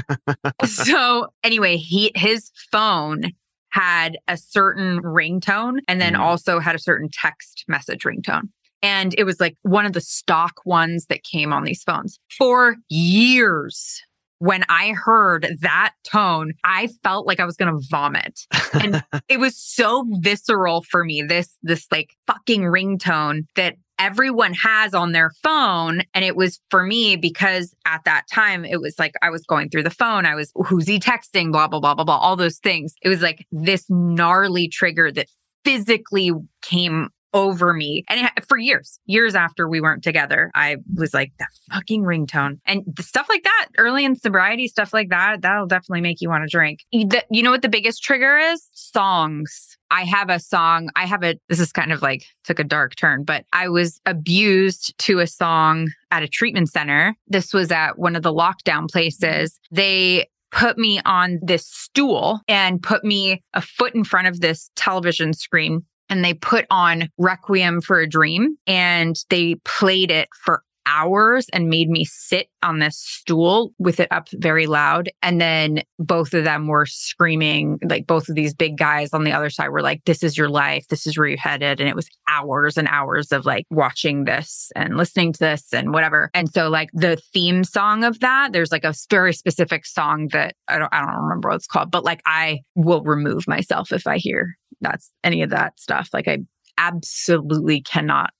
so 0.64 1.28
anyway, 1.42 1.76
he 1.76 2.12
his 2.14 2.50
phone 2.70 3.32
had 3.70 4.16
a 4.26 4.36
certain 4.36 5.00
ringtone 5.02 5.78
and 5.86 6.00
then 6.00 6.14
mm. 6.14 6.18
also 6.18 6.58
had 6.60 6.74
a 6.74 6.78
certain 6.78 7.08
text 7.12 7.64
message 7.68 8.04
ringtone. 8.04 8.48
And 8.82 9.14
it 9.18 9.24
was 9.24 9.40
like 9.40 9.56
one 9.62 9.86
of 9.86 9.92
the 9.92 10.00
stock 10.00 10.60
ones 10.64 11.06
that 11.06 11.24
came 11.24 11.52
on 11.52 11.64
these 11.64 11.82
phones 11.82 12.18
for 12.38 12.76
years 12.88 14.02
when 14.38 14.64
I 14.68 14.92
heard 14.92 15.46
that 15.60 15.94
tone, 16.04 16.52
I 16.64 16.88
felt 17.02 17.26
like 17.26 17.40
I 17.40 17.44
was 17.44 17.56
going 17.56 17.72
to 17.72 17.86
vomit. 17.88 18.40
And 18.72 19.02
it 19.28 19.40
was 19.40 19.56
so 19.56 20.04
visceral 20.20 20.82
for 20.82 21.04
me, 21.04 21.22
this, 21.22 21.56
this 21.62 21.86
like 21.90 22.14
fucking 22.26 22.62
ringtone 22.62 23.46
that 23.56 23.76
everyone 23.98 24.52
has 24.52 24.92
on 24.92 25.12
their 25.12 25.30
phone. 25.42 26.02
And 26.12 26.24
it 26.24 26.36
was 26.36 26.60
for 26.70 26.82
me 26.82 27.16
because 27.16 27.74
at 27.86 28.04
that 28.04 28.24
time, 28.30 28.64
it 28.64 28.80
was 28.80 28.98
like 28.98 29.14
I 29.22 29.30
was 29.30 29.42
going 29.44 29.70
through 29.70 29.84
the 29.84 29.90
phone. 29.90 30.26
I 30.26 30.34
was, 30.34 30.52
who's 30.54 30.86
he 30.86 30.98
texting? 30.98 31.50
Blah, 31.50 31.68
blah, 31.68 31.80
blah, 31.80 31.94
blah, 31.94 32.04
blah, 32.04 32.18
all 32.18 32.36
those 32.36 32.58
things. 32.58 32.94
It 33.02 33.08
was 33.08 33.22
like 33.22 33.46
this 33.50 33.86
gnarly 33.88 34.68
trigger 34.68 35.10
that 35.12 35.28
physically 35.64 36.30
came 36.62 37.08
over 37.36 37.74
me. 37.74 38.02
And 38.08 38.26
it, 38.26 38.44
for 38.48 38.56
years, 38.56 38.98
years 39.04 39.34
after 39.34 39.68
we 39.68 39.80
weren't 39.80 40.02
together, 40.02 40.50
I 40.54 40.78
was 40.94 41.12
like, 41.12 41.32
that 41.38 41.50
fucking 41.70 42.02
ringtone. 42.02 42.58
And 42.64 42.82
stuff 42.98 43.28
like 43.28 43.44
that, 43.44 43.66
early 43.76 44.06
in 44.06 44.16
sobriety, 44.16 44.68
stuff 44.68 44.94
like 44.94 45.10
that, 45.10 45.42
that'll 45.42 45.66
definitely 45.66 46.00
make 46.00 46.22
you 46.22 46.30
want 46.30 46.44
to 46.44 46.48
drink. 46.48 46.80
The, 46.92 47.22
you 47.30 47.42
know 47.42 47.50
what 47.50 47.60
the 47.60 47.68
biggest 47.68 48.02
trigger 48.02 48.38
is? 48.38 48.66
Songs. 48.72 49.76
I 49.90 50.04
have 50.04 50.30
a 50.30 50.40
song. 50.40 50.88
I 50.96 51.04
have 51.04 51.22
a, 51.22 51.38
this 51.50 51.60
is 51.60 51.72
kind 51.72 51.92
of 51.92 52.00
like 52.00 52.24
took 52.44 52.58
a 52.58 52.64
dark 52.64 52.96
turn, 52.96 53.22
but 53.22 53.44
I 53.52 53.68
was 53.68 54.00
abused 54.06 54.96
to 55.00 55.18
a 55.18 55.26
song 55.26 55.90
at 56.10 56.22
a 56.22 56.28
treatment 56.28 56.70
center. 56.70 57.14
This 57.28 57.52
was 57.52 57.70
at 57.70 57.98
one 57.98 58.16
of 58.16 58.22
the 58.22 58.32
lockdown 58.32 58.90
places. 58.90 59.60
They 59.70 60.26
put 60.52 60.78
me 60.78 61.00
on 61.04 61.38
this 61.42 61.66
stool 61.66 62.40
and 62.48 62.82
put 62.82 63.04
me 63.04 63.42
a 63.52 63.60
foot 63.60 63.94
in 63.94 64.04
front 64.04 64.26
of 64.26 64.40
this 64.40 64.70
television 64.74 65.34
screen 65.34 65.84
and 66.08 66.24
they 66.24 66.34
put 66.34 66.66
on 66.70 67.08
Requiem 67.18 67.80
for 67.80 68.00
a 68.00 68.08
Dream 68.08 68.56
and 68.66 69.16
they 69.30 69.56
played 69.64 70.10
it 70.10 70.28
for 70.44 70.62
hours 70.86 71.46
and 71.52 71.68
made 71.68 71.90
me 71.90 72.04
sit 72.04 72.48
on 72.62 72.78
this 72.78 72.96
stool 72.96 73.72
with 73.78 74.00
it 74.00 74.08
up 74.10 74.28
very 74.34 74.66
loud. 74.66 75.10
And 75.22 75.40
then 75.40 75.82
both 75.98 76.32
of 76.32 76.44
them 76.44 76.68
were 76.68 76.86
screaming, 76.86 77.78
like 77.88 78.06
both 78.06 78.28
of 78.28 78.34
these 78.34 78.54
big 78.54 78.78
guys 78.78 79.12
on 79.12 79.24
the 79.24 79.32
other 79.32 79.50
side 79.50 79.68
were 79.68 79.82
like, 79.82 80.04
This 80.04 80.22
is 80.22 80.38
your 80.38 80.48
life. 80.48 80.86
This 80.88 81.06
is 81.06 81.18
where 81.18 81.26
you're 81.26 81.38
headed. 81.38 81.80
And 81.80 81.88
it 81.88 81.96
was 81.96 82.08
hours 82.28 82.78
and 82.78 82.88
hours 82.88 83.32
of 83.32 83.44
like 83.44 83.66
watching 83.70 84.24
this 84.24 84.70
and 84.74 84.96
listening 84.96 85.32
to 85.34 85.40
this 85.40 85.72
and 85.72 85.92
whatever. 85.92 86.30
And 86.32 86.48
so, 86.48 86.68
like, 86.68 86.90
the 86.92 87.16
theme 87.34 87.64
song 87.64 88.04
of 88.04 88.20
that, 88.20 88.52
there's 88.52 88.72
like 88.72 88.84
a 88.84 88.94
very 89.10 89.32
specific 89.32 89.84
song 89.84 90.28
that 90.32 90.54
I 90.68 90.78
don't, 90.78 90.92
I 90.94 91.04
don't 91.04 91.24
remember 91.24 91.50
what 91.50 91.56
it's 91.56 91.66
called, 91.66 91.90
but 91.90 92.04
like, 92.04 92.22
I 92.24 92.60
will 92.74 93.02
remove 93.02 93.48
myself 93.48 93.92
if 93.92 94.06
I 94.06 94.18
hear 94.18 94.56
that's 94.80 95.12
any 95.24 95.42
of 95.42 95.50
that 95.50 95.78
stuff. 95.78 96.10
Like, 96.12 96.28
I 96.28 96.38
absolutely 96.78 97.80
cannot 97.80 98.34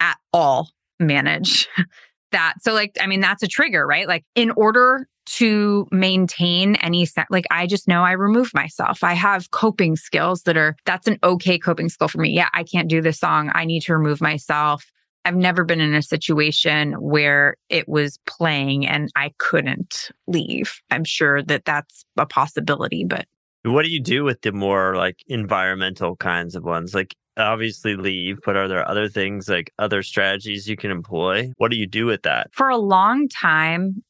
at 0.00 0.16
all 0.32 0.70
manage 0.98 1.68
that. 2.32 2.54
So, 2.62 2.72
like, 2.72 2.96
I 3.00 3.06
mean, 3.06 3.20
that's 3.20 3.42
a 3.42 3.48
trigger, 3.48 3.86
right? 3.86 4.06
Like, 4.06 4.24
in 4.34 4.50
order 4.52 5.06
to 5.26 5.86
maintain 5.92 6.74
any 6.76 7.06
like, 7.30 7.44
I 7.50 7.66
just 7.66 7.86
know 7.86 8.02
I 8.02 8.12
remove 8.12 8.52
myself. 8.52 9.04
I 9.04 9.14
have 9.14 9.50
coping 9.52 9.94
skills 9.94 10.42
that 10.42 10.56
are, 10.56 10.74
that's 10.84 11.06
an 11.06 11.18
okay 11.22 11.58
coping 11.58 11.88
skill 11.88 12.08
for 12.08 12.18
me. 12.18 12.30
Yeah, 12.30 12.48
I 12.52 12.64
can't 12.64 12.88
do 12.88 13.00
this 13.00 13.20
song. 13.20 13.50
I 13.54 13.64
need 13.64 13.82
to 13.82 13.92
remove 13.92 14.20
myself. 14.20 14.84
I've 15.24 15.36
never 15.36 15.64
been 15.64 15.80
in 15.80 15.94
a 15.94 16.02
situation 16.02 16.94
where 16.94 17.56
it 17.68 17.88
was 17.88 18.18
playing 18.26 18.86
and 18.86 19.10
I 19.14 19.32
couldn't 19.38 20.10
leave. 20.26 20.80
I'm 20.90 21.04
sure 21.04 21.42
that 21.44 21.64
that's 21.64 22.04
a 22.16 22.26
possibility, 22.26 23.04
but 23.04 23.26
what 23.64 23.84
do 23.84 23.90
you 23.90 24.00
do 24.00 24.24
with 24.24 24.42
the 24.42 24.52
more 24.52 24.96
like 24.96 25.22
environmental 25.26 26.16
kinds 26.16 26.54
of 26.54 26.64
ones? 26.64 26.94
Like 26.94 27.14
obviously 27.36 27.96
leave, 27.96 28.38
but 28.44 28.56
are 28.56 28.68
there 28.68 28.88
other 28.88 29.08
things 29.08 29.48
like 29.48 29.72
other 29.78 30.02
strategies 30.02 30.68
you 30.68 30.76
can 30.76 30.90
employ? 30.90 31.50
What 31.56 31.70
do 31.70 31.76
you 31.76 31.86
do 31.86 32.06
with 32.06 32.22
that? 32.22 32.48
For 32.52 32.68
a 32.68 32.76
long 32.76 33.28
time, 33.28 34.02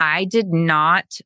I 0.00 0.24
did 0.24 0.48
not 0.48 1.18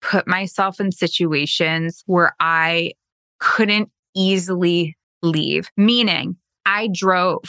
put 0.00 0.26
myself 0.26 0.80
in 0.80 0.92
situations 0.92 2.02
where 2.06 2.34
I 2.40 2.92
couldn't 3.40 3.90
easily 4.14 4.96
leave, 5.22 5.68
meaning 5.76 6.36
I 6.66 6.88
drove 6.92 7.42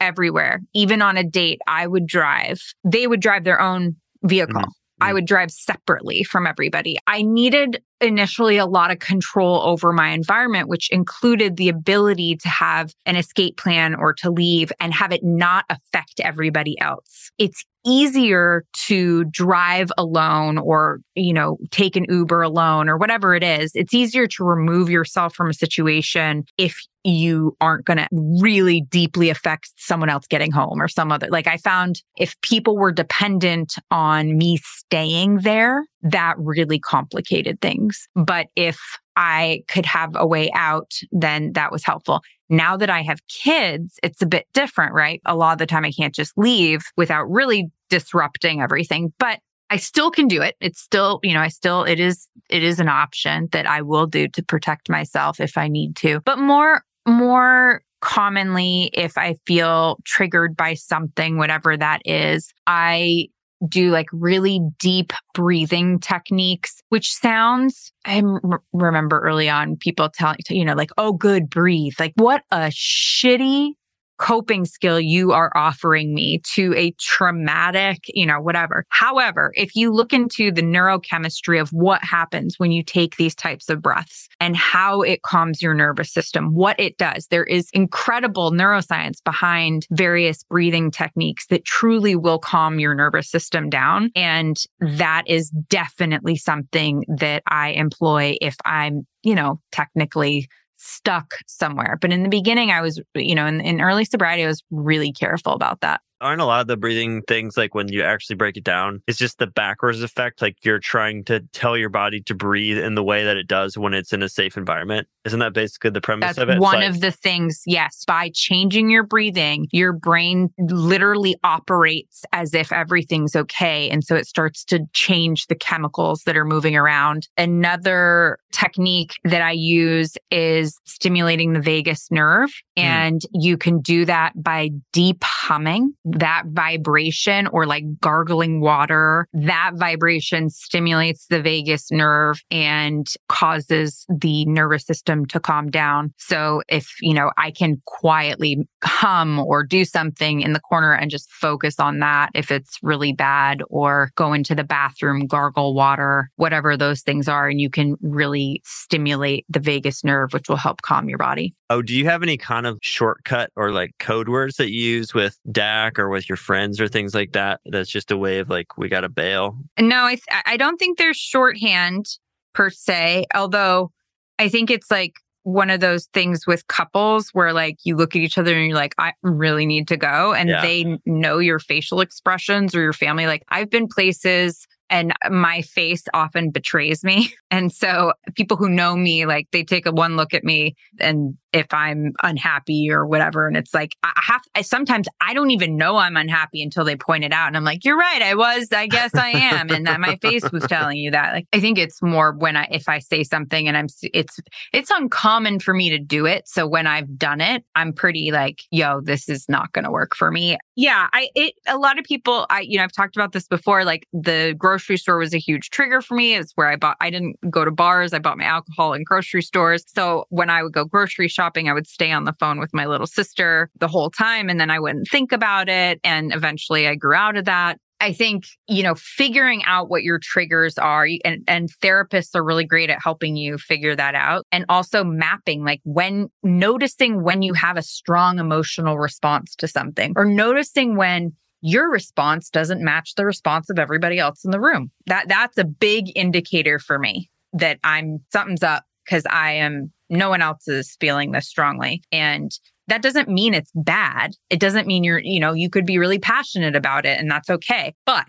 everywhere. 0.00 0.60
Even 0.74 1.02
on 1.02 1.16
a 1.16 1.24
date, 1.24 1.60
I 1.66 1.86
would 1.86 2.06
drive. 2.06 2.60
They 2.84 3.06
would 3.06 3.20
drive 3.20 3.44
their 3.44 3.60
own 3.60 3.96
vehicle. 4.22 4.60
Mm-hmm. 4.60 4.70
I 5.00 5.10
mm. 5.10 5.14
would 5.14 5.26
drive 5.26 5.50
separately 5.50 6.24
from 6.24 6.46
everybody. 6.46 6.96
I 7.06 7.22
needed 7.22 7.82
initially 8.00 8.56
a 8.56 8.66
lot 8.66 8.90
of 8.90 8.98
control 8.98 9.60
over 9.60 9.92
my 9.92 10.08
environment, 10.08 10.68
which 10.68 10.88
included 10.90 11.56
the 11.56 11.68
ability 11.68 12.36
to 12.36 12.48
have 12.48 12.94
an 13.04 13.16
escape 13.16 13.56
plan 13.56 13.94
or 13.94 14.14
to 14.14 14.30
leave 14.30 14.72
and 14.80 14.94
have 14.94 15.12
it 15.12 15.22
not 15.22 15.64
affect 15.68 16.20
everybody 16.20 16.80
else. 16.80 17.30
It's 17.38 17.64
easier 17.84 18.64
to 18.86 19.24
drive 19.24 19.90
alone 19.96 20.58
or, 20.58 21.00
you 21.14 21.32
know, 21.32 21.58
take 21.70 21.96
an 21.96 22.06
Uber 22.08 22.42
alone 22.42 22.88
or 22.88 22.96
whatever 22.96 23.34
it 23.34 23.42
is. 23.42 23.72
It's 23.74 23.94
easier 23.94 24.26
to 24.26 24.44
remove 24.44 24.90
yourself 24.90 25.34
from 25.34 25.48
a 25.48 25.54
situation 25.54 26.44
if 26.58 26.82
you 27.04 27.56
aren't 27.60 27.84
going 27.84 27.98
to 27.98 28.08
really 28.12 28.82
deeply 28.82 29.30
affect 29.30 29.72
someone 29.76 30.08
else 30.08 30.26
getting 30.26 30.52
home 30.52 30.80
or 30.80 30.88
some 30.88 31.10
other. 31.10 31.28
Like 31.28 31.46
I 31.46 31.56
found 31.56 32.02
if 32.16 32.40
people 32.42 32.76
were 32.76 32.92
dependent 32.92 33.76
on 33.90 34.36
me 34.36 34.58
staying 34.58 35.38
there, 35.38 35.84
that 36.02 36.34
really 36.38 36.78
complicated 36.78 37.60
things. 37.60 38.08
But 38.14 38.48
if 38.56 38.78
I 39.16 39.64
could 39.68 39.86
have 39.86 40.12
a 40.14 40.26
way 40.26 40.50
out, 40.52 40.92
then 41.12 41.52
that 41.52 41.72
was 41.72 41.84
helpful. 41.84 42.22
Now 42.48 42.76
that 42.76 42.90
I 42.90 43.02
have 43.02 43.26
kids, 43.28 43.98
it's 44.02 44.22
a 44.22 44.26
bit 44.26 44.46
different, 44.52 44.92
right? 44.92 45.20
A 45.24 45.36
lot 45.36 45.52
of 45.52 45.58
the 45.58 45.66
time 45.66 45.84
I 45.84 45.92
can't 45.92 46.14
just 46.14 46.36
leave 46.36 46.82
without 46.96 47.30
really 47.30 47.70
disrupting 47.90 48.60
everything, 48.60 49.12
but 49.18 49.40
I 49.72 49.76
still 49.76 50.10
can 50.10 50.26
do 50.26 50.42
it. 50.42 50.56
It's 50.60 50.80
still, 50.80 51.20
you 51.22 51.32
know, 51.32 51.40
I 51.40 51.48
still, 51.48 51.84
it 51.84 52.00
is, 52.00 52.26
it 52.48 52.64
is 52.64 52.80
an 52.80 52.88
option 52.88 53.48
that 53.52 53.66
I 53.66 53.82
will 53.82 54.06
do 54.06 54.26
to 54.26 54.42
protect 54.42 54.90
myself 54.90 55.38
if 55.38 55.56
I 55.56 55.68
need 55.68 55.94
to. 55.96 56.20
But 56.20 56.40
more, 56.40 56.82
more 57.10 57.82
commonly, 58.00 58.90
if 58.94 59.18
I 59.18 59.36
feel 59.46 59.98
triggered 60.04 60.56
by 60.56 60.74
something, 60.74 61.36
whatever 61.36 61.76
that 61.76 62.00
is, 62.04 62.52
I 62.66 63.28
do 63.68 63.90
like 63.90 64.06
really 64.12 64.60
deep 64.78 65.12
breathing 65.34 65.98
techniques, 65.98 66.80
which 66.88 67.12
sounds, 67.12 67.92
I 68.06 68.18
m- 68.18 68.40
remember 68.72 69.20
early 69.20 69.50
on 69.50 69.76
people 69.76 70.08
telling, 70.08 70.38
you 70.48 70.64
know, 70.64 70.74
like, 70.74 70.90
oh, 70.96 71.12
good, 71.12 71.50
breathe. 71.50 71.92
Like, 71.98 72.12
what 72.16 72.42
a 72.50 72.68
shitty 72.68 73.72
coping 74.20 74.66
skill 74.66 75.00
you 75.00 75.32
are 75.32 75.50
offering 75.56 76.14
me 76.14 76.40
to 76.44 76.74
a 76.76 76.92
traumatic, 76.98 78.04
you 78.08 78.26
know, 78.26 78.38
whatever. 78.40 78.84
However, 78.90 79.50
if 79.56 79.74
you 79.74 79.90
look 79.90 80.12
into 80.12 80.52
the 80.52 80.62
neurochemistry 80.62 81.60
of 81.60 81.70
what 81.70 82.04
happens 82.04 82.58
when 82.58 82.70
you 82.70 82.84
take 82.84 83.16
these 83.16 83.34
types 83.34 83.70
of 83.70 83.80
breaths 83.80 84.28
and 84.38 84.54
how 84.56 85.00
it 85.00 85.22
calms 85.22 85.62
your 85.62 85.72
nervous 85.72 86.12
system, 86.12 86.54
what 86.54 86.78
it 86.78 86.98
does, 86.98 87.26
there 87.28 87.44
is 87.44 87.70
incredible 87.72 88.52
neuroscience 88.52 89.24
behind 89.24 89.86
various 89.90 90.44
breathing 90.44 90.90
techniques 90.90 91.46
that 91.46 91.64
truly 91.64 92.14
will 92.14 92.38
calm 92.38 92.78
your 92.78 92.94
nervous 92.94 93.30
system 93.30 93.70
down. 93.70 94.10
And 94.14 94.56
that 94.80 95.24
is 95.26 95.48
definitely 95.68 96.36
something 96.36 97.04
that 97.08 97.42
I 97.46 97.70
employ 97.70 98.36
if 98.42 98.56
I'm, 98.66 99.06
you 99.22 99.34
know, 99.34 99.60
technically 99.72 100.46
stuck 100.80 101.34
somewhere. 101.46 101.98
But 102.00 102.12
in 102.12 102.22
the 102.22 102.28
beginning, 102.28 102.70
I 102.70 102.80
was, 102.80 103.00
you 103.14 103.34
know, 103.34 103.46
in, 103.46 103.60
in 103.60 103.80
early 103.80 104.04
sobriety, 104.04 104.44
I 104.44 104.48
was 104.48 104.62
really 104.70 105.12
careful 105.12 105.52
about 105.52 105.80
that 105.80 106.00
aren't 106.20 106.40
a 106.40 106.44
lot 106.44 106.60
of 106.60 106.66
the 106.66 106.76
breathing 106.76 107.22
things 107.22 107.56
like 107.56 107.74
when 107.74 107.88
you 107.88 108.02
actually 108.02 108.36
break 108.36 108.56
it 108.56 108.64
down 108.64 109.02
it's 109.06 109.18
just 109.18 109.38
the 109.38 109.46
backwards 109.46 110.02
effect 110.02 110.42
like 110.42 110.56
you're 110.64 110.78
trying 110.78 111.24
to 111.24 111.40
tell 111.52 111.76
your 111.76 111.88
body 111.88 112.20
to 112.22 112.34
breathe 112.34 112.78
in 112.78 112.94
the 112.94 113.02
way 113.02 113.24
that 113.24 113.36
it 113.36 113.46
does 113.46 113.76
when 113.76 113.94
it's 113.94 114.12
in 114.12 114.22
a 114.22 114.28
safe 114.28 114.56
environment. 114.56 115.06
Isn't 115.24 115.40
that 115.40 115.52
basically 115.52 115.90
the 115.90 116.00
premise 116.00 116.28
That's 116.28 116.38
of 116.38 116.48
it? 116.48 116.58
One 116.58 116.76
like, 116.76 116.88
of 116.88 117.00
the 117.00 117.10
things 117.10 117.62
yes 117.66 118.04
by 118.06 118.30
changing 118.34 118.90
your 118.90 119.02
breathing 119.02 119.68
your 119.72 119.92
brain 119.92 120.50
literally 120.58 121.36
operates 121.44 122.24
as 122.32 122.54
if 122.54 122.72
everything's 122.72 123.36
okay 123.36 123.90
and 123.90 124.04
so 124.04 124.16
it 124.16 124.26
starts 124.26 124.64
to 124.64 124.80
change 124.92 125.46
the 125.46 125.54
chemicals 125.54 126.22
that 126.24 126.36
are 126.36 126.44
moving 126.44 126.76
around. 126.76 127.28
Another 127.36 128.38
technique 128.52 129.14
that 129.24 129.42
i 129.42 129.52
use 129.52 130.16
is 130.30 130.80
stimulating 130.84 131.52
the 131.52 131.60
vagus 131.60 132.10
nerve 132.10 132.50
mm. 132.76 132.82
and 132.82 133.22
you 133.32 133.56
can 133.56 133.80
do 133.80 134.04
that 134.04 134.32
by 134.42 134.70
deep 134.92 135.22
humming 135.22 135.94
that 136.18 136.44
vibration 136.46 137.46
or 137.48 137.66
like 137.66 137.84
gargling 138.00 138.60
water, 138.60 139.26
that 139.32 139.72
vibration 139.74 140.50
stimulates 140.50 141.26
the 141.26 141.40
vagus 141.40 141.90
nerve 141.90 142.42
and 142.50 143.12
causes 143.28 144.06
the 144.08 144.44
nervous 144.46 144.84
system 144.84 145.26
to 145.26 145.40
calm 145.40 145.70
down. 145.70 146.12
So 146.18 146.62
if, 146.68 146.88
you 147.00 147.14
know, 147.14 147.30
I 147.36 147.50
can 147.50 147.80
quietly 147.86 148.68
hum 148.82 149.38
or 149.38 149.64
do 149.64 149.84
something 149.84 150.40
in 150.40 150.52
the 150.52 150.60
corner 150.60 150.92
and 150.92 151.10
just 151.10 151.30
focus 151.30 151.78
on 151.78 151.98
that 152.00 152.30
if 152.34 152.50
it's 152.50 152.78
really 152.82 153.12
bad 153.12 153.62
or 153.68 154.10
go 154.16 154.32
into 154.32 154.54
the 154.54 154.64
bathroom, 154.64 155.26
gargle 155.26 155.74
water, 155.74 156.30
whatever 156.36 156.76
those 156.76 157.02
things 157.02 157.28
are. 157.28 157.48
And 157.48 157.60
you 157.60 157.70
can 157.70 157.96
really 158.02 158.62
stimulate 158.64 159.44
the 159.48 159.60
vagus 159.60 160.04
nerve, 160.04 160.32
which 160.32 160.48
will 160.48 160.56
help 160.56 160.82
calm 160.82 161.08
your 161.08 161.18
body. 161.18 161.54
Oh, 161.70 161.82
do 161.82 161.94
you 161.94 162.04
have 162.06 162.24
any 162.24 162.36
kind 162.36 162.66
of 162.66 162.78
shortcut 162.82 163.50
or 163.54 163.70
like 163.70 163.92
code 164.00 164.28
words 164.28 164.56
that 164.56 164.72
you 164.72 164.80
use 164.80 165.14
with 165.14 165.38
DAC 165.48 166.00
or 166.00 166.08
with 166.08 166.28
your 166.28 166.36
friends 166.36 166.80
or 166.80 166.88
things 166.88 167.14
like 167.14 167.32
that? 167.32 167.60
That's 167.64 167.88
just 167.88 168.10
a 168.10 168.16
way 168.16 168.40
of 168.40 168.50
like, 168.50 168.76
we 168.76 168.88
got 168.88 169.02
to 169.02 169.08
bail. 169.08 169.56
No, 169.78 170.04
I, 170.04 170.16
th- 170.16 170.42
I 170.46 170.56
don't 170.56 170.78
think 170.78 170.98
there's 170.98 171.16
shorthand 171.16 172.06
per 172.54 172.70
se, 172.70 173.26
although 173.34 173.92
I 174.40 174.48
think 174.48 174.68
it's 174.68 174.90
like 174.90 175.14
one 175.44 175.70
of 175.70 175.80
those 175.80 176.06
things 176.12 176.46
with 176.46 176.66
couples 176.66 177.30
where 177.32 177.52
like 177.52 177.78
you 177.84 177.96
look 177.96 178.14
at 178.14 178.22
each 178.22 178.36
other 178.36 178.54
and 178.54 178.66
you're 178.66 178.76
like, 178.76 178.94
I 178.98 179.12
really 179.22 179.64
need 179.64 179.88
to 179.88 179.96
go. 179.96 180.34
And 180.34 180.48
yeah. 180.48 180.62
they 180.62 180.98
know 181.06 181.38
your 181.38 181.58
facial 181.58 182.00
expressions 182.00 182.74
or 182.74 182.82
your 182.82 182.92
family. 182.92 183.26
Like 183.26 183.44
I've 183.48 183.70
been 183.70 183.88
places 183.88 184.66
and 184.90 185.14
my 185.30 185.62
face 185.62 186.02
often 186.12 186.50
betrays 186.50 187.04
me. 187.04 187.32
And 187.52 187.72
so 187.72 188.12
people 188.36 188.56
who 188.56 188.68
know 188.68 188.94
me, 188.94 189.26
like 189.26 189.48
they 189.50 189.64
take 189.64 189.84
a 189.84 189.90
one 189.90 190.16
look 190.16 190.34
at 190.34 190.44
me 190.44 190.76
and 191.00 191.36
if 191.52 191.66
I'm 191.72 192.12
unhappy 192.22 192.90
or 192.90 193.06
whatever. 193.06 193.46
And 193.46 193.56
it's 193.56 193.74
like, 193.74 193.96
I 194.02 194.12
have, 194.14 194.42
I, 194.54 194.62
sometimes 194.62 195.08
I 195.20 195.34
don't 195.34 195.50
even 195.50 195.76
know 195.76 195.96
I'm 195.96 196.16
unhappy 196.16 196.62
until 196.62 196.84
they 196.84 196.96
point 196.96 197.24
it 197.24 197.32
out. 197.32 197.48
And 197.48 197.56
I'm 197.56 197.64
like, 197.64 197.84
you're 197.84 197.96
right. 197.96 198.22
I 198.22 198.34
was, 198.34 198.68
I 198.72 198.86
guess 198.86 199.14
I 199.14 199.30
am. 199.30 199.70
and 199.70 199.86
that 199.86 200.00
my 200.00 200.16
face 200.16 200.50
was 200.52 200.64
telling 200.64 200.98
you 200.98 201.10
that. 201.10 201.32
Like, 201.32 201.46
I 201.52 201.60
think 201.60 201.78
it's 201.78 202.00
more 202.02 202.32
when 202.32 202.56
I, 202.56 202.68
if 202.70 202.88
I 202.88 203.00
say 203.00 203.24
something 203.24 203.66
and 203.66 203.76
I'm, 203.76 203.86
it's, 204.02 204.38
it's 204.72 204.90
uncommon 204.90 205.58
for 205.60 205.74
me 205.74 205.90
to 205.90 205.98
do 205.98 206.26
it. 206.26 206.48
So 206.48 206.66
when 206.66 206.86
I've 206.86 207.18
done 207.18 207.40
it, 207.40 207.64
I'm 207.74 207.92
pretty 207.92 208.30
like, 208.30 208.62
yo, 208.70 209.00
this 209.00 209.28
is 209.28 209.48
not 209.48 209.72
going 209.72 209.84
to 209.84 209.90
work 209.90 210.14
for 210.14 210.30
me. 210.30 210.56
Yeah. 210.76 211.08
I, 211.12 211.28
it, 211.34 211.54
a 211.66 211.78
lot 211.78 211.98
of 211.98 212.04
people, 212.04 212.46
I, 212.48 212.60
you 212.60 212.78
know, 212.78 212.84
I've 212.84 212.92
talked 212.92 213.16
about 213.16 213.32
this 213.32 213.48
before. 213.48 213.84
Like 213.84 214.06
the 214.12 214.54
grocery 214.56 214.96
store 214.96 215.18
was 215.18 215.34
a 215.34 215.38
huge 215.38 215.70
trigger 215.70 216.00
for 216.00 216.14
me. 216.14 216.36
It's 216.36 216.52
where 216.54 216.68
I 216.68 216.76
bought, 216.76 216.96
I 217.00 217.10
didn't 217.10 217.36
go 217.50 217.64
to 217.64 217.70
bars. 217.70 218.12
I 218.12 218.18
bought 218.18 218.38
my 218.38 218.44
alcohol 218.44 218.92
in 218.92 219.02
grocery 219.02 219.42
stores. 219.42 219.84
So 219.88 220.26
when 220.28 220.48
I 220.48 220.62
would 220.62 220.72
go 220.72 220.84
grocery 220.84 221.26
shopping, 221.26 221.39
I 221.40 221.72
would 221.72 221.86
stay 221.86 222.12
on 222.12 222.24
the 222.24 222.34
phone 222.38 222.60
with 222.60 222.70
my 222.72 222.86
little 222.86 223.06
sister 223.06 223.70
the 223.78 223.88
whole 223.88 224.10
time. 224.10 224.48
And 224.48 224.60
then 224.60 224.70
I 224.70 224.78
wouldn't 224.78 225.08
think 225.10 225.32
about 225.32 225.68
it. 225.68 226.00
And 226.04 226.34
eventually 226.34 226.86
I 226.86 226.94
grew 226.94 227.14
out 227.14 227.36
of 227.36 227.46
that. 227.46 227.78
I 228.02 228.12
think, 228.14 228.44
you 228.66 228.82
know, 228.82 228.94
figuring 228.94 229.62
out 229.64 229.90
what 229.90 230.02
your 230.02 230.18
triggers 230.18 230.78
are 230.78 231.06
and, 231.24 231.42
and 231.46 231.68
therapists 231.82 232.34
are 232.34 232.42
really 232.42 232.64
great 232.64 232.88
at 232.88 232.98
helping 233.02 233.36
you 233.36 233.58
figure 233.58 233.94
that 233.94 234.14
out. 234.14 234.46
And 234.50 234.64
also 234.70 235.04
mapping, 235.04 235.64
like 235.64 235.80
when 235.84 236.28
noticing 236.42 237.22
when 237.22 237.42
you 237.42 237.52
have 237.54 237.76
a 237.76 237.82
strong 237.82 238.38
emotional 238.38 238.98
response 238.98 239.54
to 239.56 239.68
something 239.68 240.14
or 240.16 240.24
noticing 240.24 240.96
when 240.96 241.32
your 241.60 241.90
response 241.90 242.48
doesn't 242.48 242.82
match 242.82 243.14
the 243.16 243.26
response 243.26 243.68
of 243.68 243.78
everybody 243.78 244.18
else 244.18 244.44
in 244.44 244.50
the 244.50 244.60
room. 244.60 244.90
That 245.06 245.28
that's 245.28 245.58
a 245.58 245.64
big 245.64 246.06
indicator 246.16 246.78
for 246.78 246.98
me 246.98 247.30
that 247.52 247.78
I'm 247.84 248.20
something's 248.32 248.62
up 248.62 248.84
because 249.10 249.26
I 249.28 249.52
am 249.52 249.92
no 250.08 250.28
one 250.28 250.42
else 250.42 250.68
is 250.68 250.96
feeling 251.00 251.32
this 251.32 251.48
strongly. 251.48 252.02
And 252.12 252.50
that 252.88 253.02
doesn't 253.02 253.28
mean 253.28 253.54
it's 253.54 253.70
bad. 253.74 254.32
It 254.50 254.60
doesn't 254.60 254.86
mean 254.86 255.04
you're, 255.04 255.20
you 255.20 255.40
know, 255.40 255.52
you 255.52 255.68
could 255.68 255.86
be 255.86 255.98
really 255.98 256.18
passionate 256.18 256.76
about 256.76 257.06
it 257.06 257.18
and 257.18 257.30
that's 257.30 257.50
okay. 257.50 257.94
But 258.06 258.28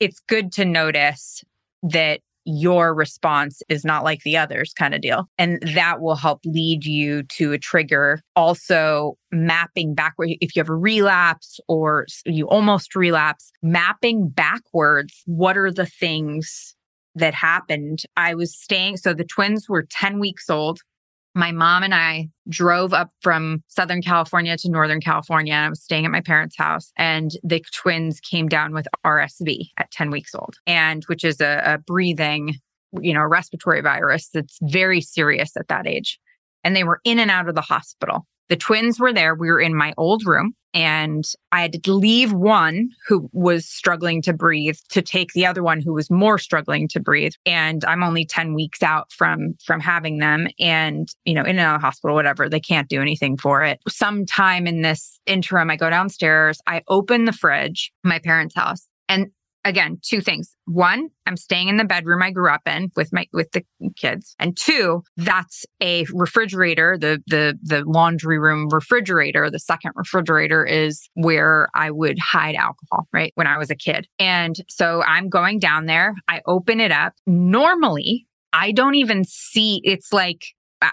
it's 0.00 0.20
good 0.28 0.52
to 0.52 0.64
notice 0.64 1.42
that 1.82 2.20
your 2.44 2.92
response 2.92 3.62
is 3.68 3.84
not 3.84 4.02
like 4.02 4.22
the 4.22 4.36
others 4.36 4.72
kind 4.72 4.94
of 4.94 5.00
deal. 5.00 5.28
And 5.38 5.62
that 5.74 6.00
will 6.00 6.16
help 6.16 6.40
lead 6.44 6.84
you 6.84 7.22
to 7.24 7.52
a 7.52 7.58
trigger. 7.58 8.20
Also, 8.34 9.16
mapping 9.30 9.94
backward, 9.94 10.30
if 10.40 10.56
you 10.56 10.60
have 10.60 10.68
a 10.68 10.74
relapse 10.74 11.60
or 11.68 12.06
you 12.24 12.48
almost 12.48 12.96
relapse, 12.96 13.52
mapping 13.62 14.28
backwards, 14.28 15.22
what 15.26 15.56
are 15.56 15.70
the 15.70 15.86
things 15.86 16.74
that 17.14 17.34
happened? 17.34 18.02
I 18.16 18.34
was 18.34 18.56
staying, 18.56 18.96
so 18.98 19.14
the 19.14 19.24
twins 19.24 19.68
were 19.68 19.86
10 19.90 20.18
weeks 20.18 20.48
old 20.50 20.80
my 21.34 21.50
mom 21.50 21.82
and 21.82 21.94
I 21.94 22.28
drove 22.48 22.92
up 22.92 23.10
from 23.20 23.62
Southern 23.68 24.02
California 24.02 24.56
to 24.58 24.70
Northern 24.70 25.00
California. 25.00 25.54
And 25.54 25.66
I 25.66 25.68
was 25.70 25.82
staying 25.82 26.04
at 26.04 26.10
my 26.10 26.20
parents' 26.20 26.56
house, 26.56 26.92
and 26.96 27.30
the 27.42 27.62
twins 27.74 28.20
came 28.20 28.48
down 28.48 28.72
with 28.74 28.86
RSV 29.04 29.70
at 29.78 29.90
10 29.90 30.10
weeks 30.10 30.34
old, 30.34 30.56
and 30.66 31.04
which 31.04 31.24
is 31.24 31.40
a, 31.40 31.62
a 31.64 31.78
breathing, 31.78 32.56
you 33.00 33.14
know, 33.14 33.22
respiratory 33.22 33.80
virus 33.80 34.28
that's 34.32 34.58
very 34.62 35.00
serious 35.00 35.56
at 35.56 35.68
that 35.68 35.86
age. 35.86 36.18
And 36.64 36.76
they 36.76 36.84
were 36.84 37.00
in 37.04 37.18
and 37.18 37.30
out 37.30 37.48
of 37.48 37.54
the 37.54 37.60
hospital. 37.60 38.26
The 38.48 38.56
twins 38.56 39.00
were 39.00 39.12
there. 39.12 39.34
We 39.34 39.48
were 39.48 39.60
in 39.60 39.74
my 39.74 39.94
old 39.96 40.26
room 40.26 40.54
and 40.74 41.24
I 41.52 41.62
had 41.62 41.82
to 41.82 41.92
leave 41.92 42.32
one 42.32 42.90
who 43.06 43.28
was 43.32 43.66
struggling 43.66 44.22
to 44.22 44.32
breathe 44.32 44.76
to 44.90 45.02
take 45.02 45.32
the 45.32 45.46
other 45.46 45.62
one 45.62 45.80
who 45.80 45.92
was 45.92 46.10
more 46.10 46.38
struggling 46.38 46.88
to 46.88 47.00
breathe. 47.00 47.32
And 47.44 47.84
I'm 47.84 48.02
only 48.02 48.24
10 48.24 48.54
weeks 48.54 48.82
out 48.82 49.12
from 49.12 49.54
from 49.64 49.80
having 49.80 50.18
them 50.18 50.48
and, 50.58 51.08
you 51.24 51.34
know, 51.34 51.44
in 51.44 51.56
the 51.56 51.78
hospital, 51.78 52.16
whatever. 52.16 52.48
They 52.48 52.60
can't 52.60 52.88
do 52.88 53.00
anything 53.00 53.36
for 53.36 53.62
it. 53.62 53.80
Sometime 53.88 54.66
in 54.66 54.82
this 54.82 55.18
interim, 55.26 55.70
I 55.70 55.76
go 55.76 55.90
downstairs, 55.90 56.60
I 56.66 56.82
open 56.88 57.26
the 57.26 57.32
fridge, 57.32 57.92
my 58.02 58.18
parents' 58.18 58.54
house, 58.54 58.88
and 59.08 59.28
again, 59.64 59.98
two 60.02 60.20
things. 60.20 60.54
One, 60.66 61.08
I'm 61.26 61.36
staying 61.36 61.68
in 61.68 61.76
the 61.76 61.84
bedroom 61.84 62.22
I 62.22 62.30
grew 62.30 62.50
up 62.50 62.62
in 62.66 62.90
with 62.96 63.12
my 63.12 63.26
with 63.32 63.52
the 63.52 63.64
kids. 63.96 64.34
And 64.38 64.56
two, 64.56 65.02
that's 65.16 65.64
a 65.82 66.04
refrigerator, 66.12 66.96
the 66.98 67.22
the 67.26 67.58
the 67.62 67.84
laundry 67.84 68.38
room 68.38 68.68
refrigerator, 68.70 69.50
the 69.50 69.58
second 69.58 69.92
refrigerator 69.94 70.64
is 70.64 71.08
where 71.14 71.68
I 71.74 71.90
would 71.90 72.18
hide 72.18 72.54
alcohol, 72.54 73.06
right? 73.12 73.32
When 73.34 73.46
I 73.46 73.58
was 73.58 73.70
a 73.70 73.76
kid. 73.76 74.06
And 74.18 74.56
so 74.68 75.02
I'm 75.02 75.28
going 75.28 75.58
down 75.58 75.86
there, 75.86 76.14
I 76.28 76.40
open 76.46 76.80
it 76.80 76.92
up. 76.92 77.14
Normally, 77.26 78.26
I 78.52 78.72
don't 78.72 78.96
even 78.96 79.24
see 79.24 79.80
it's 79.84 80.12
like 80.12 80.44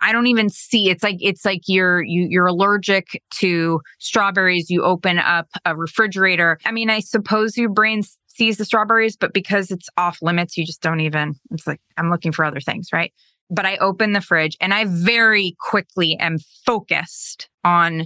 I 0.01 0.11
don't 0.11 0.27
even 0.27 0.49
see 0.49 0.89
it's 0.89 1.03
like 1.03 1.17
it's 1.19 1.43
like 1.43 1.61
you're 1.67 2.03
you 2.03 2.27
you're 2.29 2.45
allergic 2.45 3.23
to 3.35 3.81
strawberries 3.99 4.69
you 4.69 4.83
open 4.83 5.17
up 5.17 5.47
a 5.65 5.75
refrigerator 5.75 6.59
I 6.63 6.71
mean 6.71 6.89
I 6.89 6.99
suppose 6.99 7.57
your 7.57 7.69
brain 7.69 8.03
sees 8.39 8.57
the 8.57 8.65
strawberries, 8.65 9.17
but 9.17 9.33
because 9.33 9.69
it's 9.69 9.89
off 9.97 10.17
limits, 10.21 10.57
you 10.57 10.65
just 10.65 10.81
don't 10.81 11.01
even, 11.01 11.35
it's 11.51 11.67
like, 11.67 11.81
I'm 11.97 12.09
looking 12.09 12.31
for 12.31 12.45
other 12.45 12.61
things, 12.61 12.87
right? 12.91 13.13
But 13.51 13.65
I 13.65 13.77
open 13.77 14.13
the 14.13 14.21
fridge 14.21 14.55
and 14.61 14.73
I 14.73 14.85
very 14.85 15.55
quickly 15.59 16.15
am 16.19 16.37
focused 16.65 17.49
on 17.63 18.05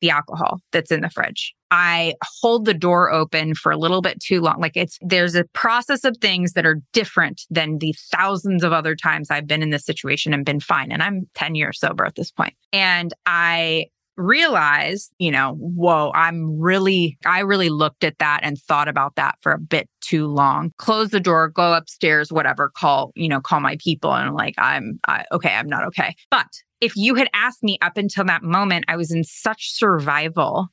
the 0.00 0.10
alcohol 0.10 0.60
that's 0.72 0.90
in 0.90 1.02
the 1.02 1.10
fridge. 1.10 1.54
I 1.70 2.14
hold 2.40 2.64
the 2.64 2.74
door 2.74 3.10
open 3.10 3.54
for 3.54 3.72
a 3.72 3.76
little 3.76 4.00
bit 4.00 4.20
too 4.20 4.40
long. 4.40 4.60
Like 4.60 4.76
it's, 4.76 4.98
there's 5.02 5.34
a 5.34 5.44
process 5.52 6.04
of 6.04 6.16
things 6.18 6.52
that 6.52 6.64
are 6.64 6.80
different 6.92 7.42
than 7.50 7.78
the 7.78 7.94
thousands 8.12 8.62
of 8.62 8.72
other 8.72 8.94
times 8.94 9.30
I've 9.30 9.46
been 9.46 9.62
in 9.62 9.70
this 9.70 9.84
situation 9.84 10.32
and 10.32 10.44
been 10.44 10.60
fine. 10.60 10.90
And 10.90 11.02
I'm 11.02 11.28
10 11.34 11.54
years 11.54 11.80
sober 11.80 12.04
at 12.06 12.14
this 12.14 12.30
point. 12.30 12.54
And 12.72 13.12
I 13.26 13.86
realize, 14.16 15.10
you 15.18 15.30
know, 15.30 15.54
whoa, 15.58 16.10
I'm 16.14 16.58
really, 16.58 17.18
I 17.24 17.40
really 17.40 17.68
looked 17.68 18.04
at 18.04 18.18
that 18.18 18.40
and 18.42 18.58
thought 18.58 18.88
about 18.88 19.16
that 19.16 19.36
for 19.40 19.52
a 19.52 19.58
bit 19.58 19.88
too 20.00 20.26
long. 20.26 20.72
Close 20.78 21.10
the 21.10 21.20
door, 21.20 21.48
go 21.48 21.74
upstairs, 21.74 22.32
whatever, 22.32 22.70
call, 22.74 23.12
you 23.14 23.28
know, 23.28 23.40
call 23.40 23.60
my 23.60 23.76
people. 23.82 24.12
And 24.12 24.28
I'm 24.28 24.34
like, 24.34 24.54
I'm 24.58 24.98
I, 25.06 25.24
okay, 25.32 25.54
I'm 25.54 25.68
not 25.68 25.84
okay. 25.86 26.14
But 26.30 26.46
if 26.80 26.94
you 26.96 27.14
had 27.14 27.28
asked 27.32 27.62
me 27.62 27.78
up 27.82 27.96
until 27.96 28.24
that 28.24 28.42
moment, 28.42 28.84
I 28.88 28.96
was 28.96 29.10
in 29.10 29.24
such 29.24 29.72
survival 29.72 30.68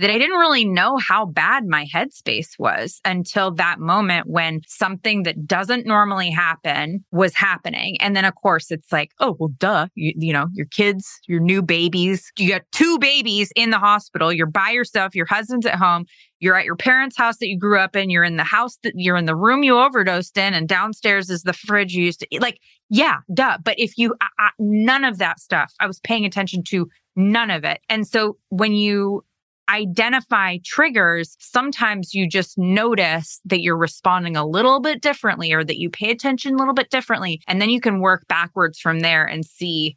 that 0.00 0.10
I 0.10 0.16
didn't 0.16 0.38
really 0.38 0.64
know 0.64 0.96
how 0.96 1.26
bad 1.26 1.66
my 1.66 1.84
headspace 1.94 2.58
was 2.58 3.00
until 3.04 3.50
that 3.52 3.78
moment 3.78 4.26
when 4.28 4.62
something 4.66 5.24
that 5.24 5.46
doesn't 5.46 5.86
normally 5.86 6.30
happen 6.30 7.04
was 7.12 7.34
happening. 7.34 7.98
And 8.00 8.16
then, 8.16 8.24
of 8.24 8.34
course, 8.34 8.70
it's 8.70 8.90
like, 8.90 9.10
oh, 9.20 9.36
well, 9.38 9.50
duh, 9.58 9.88
you, 9.94 10.14
you 10.16 10.32
know, 10.32 10.46
your 10.54 10.64
kids, 10.66 11.20
your 11.28 11.40
new 11.40 11.60
babies, 11.60 12.32
you 12.38 12.48
got 12.48 12.62
two 12.72 12.98
babies 12.98 13.52
in 13.54 13.70
the 13.70 13.78
hospital, 13.78 14.32
you're 14.32 14.46
by 14.46 14.70
yourself, 14.70 15.14
your 15.14 15.26
husband's 15.26 15.66
at 15.66 15.74
home, 15.74 16.06
you're 16.38 16.56
at 16.56 16.64
your 16.64 16.76
parents' 16.76 17.18
house 17.18 17.36
that 17.36 17.48
you 17.48 17.58
grew 17.58 17.78
up 17.78 17.94
in, 17.94 18.08
you're 18.08 18.24
in 18.24 18.38
the 18.38 18.44
house 18.44 18.78
that 18.82 18.94
you're 18.96 19.18
in 19.18 19.26
the 19.26 19.36
room 19.36 19.62
you 19.62 19.78
overdosed 19.78 20.38
in, 20.38 20.54
and 20.54 20.66
downstairs 20.66 21.28
is 21.28 21.42
the 21.42 21.52
fridge 21.52 21.92
you 21.92 22.04
used 22.04 22.20
to 22.20 22.26
eat. 22.30 22.40
Like, 22.40 22.58
yeah, 22.88 23.18
duh. 23.34 23.58
But 23.62 23.78
if 23.78 23.98
you, 23.98 24.14
I, 24.22 24.28
I, 24.38 24.50
none 24.58 25.04
of 25.04 25.18
that 25.18 25.40
stuff, 25.40 25.74
I 25.78 25.86
was 25.86 26.00
paying 26.00 26.24
attention 26.24 26.62
to 26.68 26.88
none 27.16 27.50
of 27.50 27.64
it. 27.64 27.80
And 27.90 28.06
so 28.06 28.38
when 28.48 28.72
you 28.72 29.24
identify 29.70 30.58
triggers, 30.64 31.36
sometimes 31.38 32.14
you 32.14 32.28
just 32.28 32.58
notice 32.58 33.40
that 33.44 33.60
you're 33.60 33.76
responding 33.76 34.36
a 34.36 34.46
little 34.46 34.80
bit 34.80 35.00
differently 35.00 35.52
or 35.52 35.64
that 35.64 35.78
you 35.78 35.88
pay 35.88 36.10
attention 36.10 36.54
a 36.54 36.58
little 36.58 36.74
bit 36.74 36.90
differently. 36.90 37.40
And 37.46 37.60
then 37.60 37.70
you 37.70 37.80
can 37.80 38.00
work 38.00 38.26
backwards 38.28 38.78
from 38.78 39.00
there 39.00 39.24
and 39.24 39.44
see, 39.44 39.96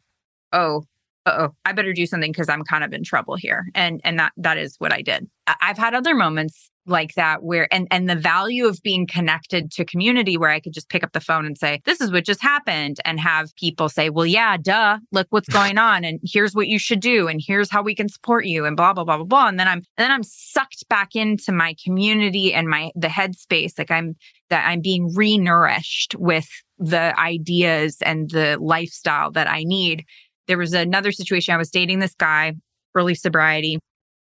oh, 0.52 0.84
oh, 1.26 1.50
I 1.64 1.72
better 1.72 1.92
do 1.92 2.06
something 2.06 2.32
because 2.32 2.48
I'm 2.48 2.64
kind 2.64 2.84
of 2.84 2.92
in 2.92 3.02
trouble 3.02 3.36
here. 3.36 3.66
And 3.74 4.00
and 4.04 4.18
that 4.18 4.32
that 4.36 4.58
is 4.58 4.76
what 4.78 4.92
I 4.92 5.02
did. 5.02 5.28
I've 5.46 5.78
had 5.78 5.94
other 5.94 6.14
moments 6.14 6.70
like 6.86 7.14
that 7.14 7.42
where 7.42 7.72
and 7.72 7.88
and 7.90 8.08
the 8.08 8.16
value 8.16 8.66
of 8.66 8.82
being 8.82 9.06
connected 9.06 9.70
to 9.72 9.84
community 9.84 10.36
where 10.36 10.50
I 10.50 10.60
could 10.60 10.74
just 10.74 10.88
pick 10.88 11.02
up 11.02 11.12
the 11.12 11.20
phone 11.20 11.46
and 11.46 11.56
say 11.56 11.80
this 11.84 12.00
is 12.00 12.12
what 12.12 12.24
just 12.24 12.42
happened 12.42 12.98
and 13.04 13.18
have 13.20 13.54
people 13.56 13.88
say 13.88 14.10
well 14.10 14.26
yeah 14.26 14.56
duh 14.56 14.98
look 15.12 15.26
what's 15.30 15.48
going 15.52 15.78
on 15.78 16.04
and 16.04 16.20
here's 16.22 16.54
what 16.54 16.68
you 16.68 16.78
should 16.78 17.00
do 17.00 17.28
and 17.28 17.40
here's 17.44 17.70
how 17.70 17.82
we 17.82 17.94
can 17.94 18.08
support 18.08 18.46
you 18.46 18.64
and 18.64 18.76
blah 18.76 18.92
blah 18.92 19.04
blah 19.04 19.16
blah 19.16 19.24
blah 19.24 19.48
and 19.48 19.58
then 19.58 19.68
I'm 19.68 19.78
and 19.78 20.04
then 20.04 20.10
I'm 20.10 20.22
sucked 20.22 20.88
back 20.88 21.14
into 21.14 21.52
my 21.52 21.74
community 21.82 22.52
and 22.52 22.68
my 22.68 22.90
the 22.94 23.08
headspace 23.08 23.78
like 23.78 23.90
I'm 23.90 24.14
that 24.50 24.66
I'm 24.66 24.80
being 24.80 25.12
re-nourished 25.14 26.14
with 26.18 26.48
the 26.78 27.18
ideas 27.18 27.96
and 28.04 28.30
the 28.30 28.58
lifestyle 28.60 29.30
that 29.32 29.48
I 29.48 29.64
need. 29.64 30.04
There 30.46 30.58
was 30.58 30.74
another 30.74 31.12
situation 31.12 31.54
I 31.54 31.58
was 31.58 31.70
dating 31.70 32.00
this 32.00 32.14
guy 32.14 32.54
early 32.94 33.14
sobriety 33.14 33.78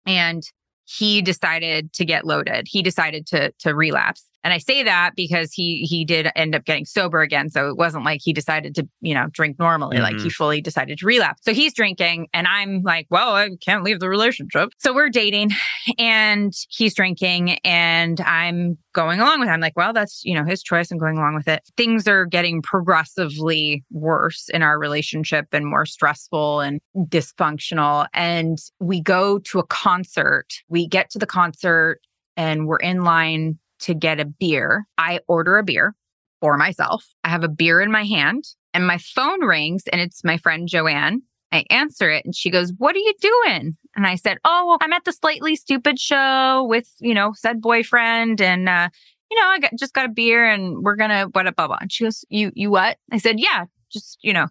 and 0.07 0.43
he 0.85 1.23
decided 1.23 1.93
to 1.95 2.05
get 2.05 2.27
loaded. 2.27 2.67
He 2.69 2.83
decided 2.83 3.27
to 3.29 3.53
to 3.61 3.75
relapse. 3.75 4.25
And 4.45 4.53
I 4.53 4.59
say 4.59 4.83
that 4.83 5.13
because 5.17 5.53
he 5.53 5.87
he 5.89 6.05
did 6.05 6.29
end 6.35 6.55
up 6.55 6.65
getting 6.65 6.85
sober 6.85 7.21
again. 7.21 7.49
So 7.49 7.69
it 7.69 7.77
wasn't 7.77 8.05
like 8.05 8.21
he 8.23 8.33
decided 8.33 8.75
to, 8.77 8.89
you 9.01 9.15
know, 9.15 9.27
drink 9.31 9.59
normally. 9.59 9.97
Mm-hmm. 9.97 10.05
Like 10.05 10.21
he 10.21 10.31
fully 10.31 10.61
decided 10.61 10.99
to 10.99 11.07
relapse. 11.07 11.43
So 11.45 11.53
he's 11.53 11.73
drinking 11.73 12.29
and 12.33 12.47
I'm 12.47 12.83
like, 12.83 13.07
well, 13.11 13.35
I 13.35 13.51
can't 13.61 13.85
leave 13.85 14.01
the 14.01 14.09
relationship. 14.09 14.71
So 14.79 14.93
we're 14.93 15.11
dating 15.11 15.51
and 15.99 16.53
he's 16.69 16.95
drinking 16.95 17.59
and 17.65 18.21
I'm 18.21 18.79
going 18.93 19.21
along 19.21 19.41
with 19.41 19.49
it. 19.49 19.53
I'm 19.53 19.61
like, 19.61 19.77
well, 19.77 19.93
that's, 19.93 20.23
you 20.25 20.35
know, 20.35 20.45
his 20.45 20.63
choice. 20.63 20.91
I'm 20.91 20.99
going 20.99 21.19
along 21.19 21.35
with 21.35 21.49
it. 21.49 21.63
Things 21.77 22.07
are 22.09 22.27
getting 22.27 22.63
progressively 22.63 23.85
worse 23.91 24.49
in 24.53 24.63
our 24.63 24.79
relationship 24.79 25.47
and 25.53 25.67
more 25.67 25.87
stressful 25.87 26.61
and 26.61 26.81
dysfunctional. 26.97 28.07
And 28.13 28.59
we 28.81 29.01
go 29.01 29.39
to 29.39 29.59
a 29.59 29.67
concert. 29.67 30.49
We 30.69 30.87
get 30.87 31.11
to 31.11 31.19
the 31.19 31.27
concert 31.27 32.01
and 32.37 32.67
we're 32.67 32.77
in 32.79 33.03
line 33.05 33.59
to 33.83 33.95
get 33.95 34.21
a 34.21 34.25
beer. 34.25 34.87
I 34.99 35.21
order 35.29 35.59
a 35.59 35.63
beer 35.63 35.95
for 36.41 36.57
myself. 36.57 37.07
I 37.25 37.29
have 37.29 37.45
a 37.45 37.49
beer 37.49 37.81
in 37.81 37.91
my 37.91 38.05
hand 38.05 38.45
and 38.75 38.87
my 38.87 38.99
phone 38.99 39.45
rings 39.45 39.85
and 39.93 40.01
it's 40.01 40.25
my 40.25 40.39
friend 40.39 40.69
Joanne. 40.69 41.23
I 41.53 41.65
answer 41.69 42.11
it 42.11 42.25
and 42.25 42.35
she 42.35 42.51
goes, 42.51 42.73
What 42.79 42.97
are 42.97 43.01
you 43.01 43.15
doing? 43.21 43.77
And 43.95 44.07
I 44.07 44.17
said, 44.17 44.39
Oh, 44.45 44.67
well, 44.67 44.79
I'm 44.81 44.93
at 44.93 45.05
the 45.05 45.13
Slightly 45.13 45.57
Stoopid 45.57 45.99
show 45.99 46.65
with, 46.65 46.89
you 47.01 47.15
know, 47.15 47.33
said 47.37 47.61
boyfriend. 47.61 48.41
And, 48.41 48.69
uh, 48.69 48.89
you 49.31 49.41
know, 49.41 49.47
I 49.47 49.59
got, 49.59 49.73
just 49.79 49.93
got 49.93 50.07
a 50.07 50.13
beer 50.13 50.47
and 50.47 50.83
we're 50.83 50.97
going 50.97 51.11
to, 51.11 51.29
what, 51.33 51.55
blah, 51.55 51.67
blah. 51.67 51.79
And 51.81 51.93
she 51.93 52.05
goes, 52.05 52.25
You, 52.31 52.53
you 52.55 52.71
what? 52.71 52.97
I 53.13 53.19
said, 53.19 53.39
Yeah, 53.39 53.67
just, 53.93 54.19
you 54.23 54.33
know, 54.33 54.49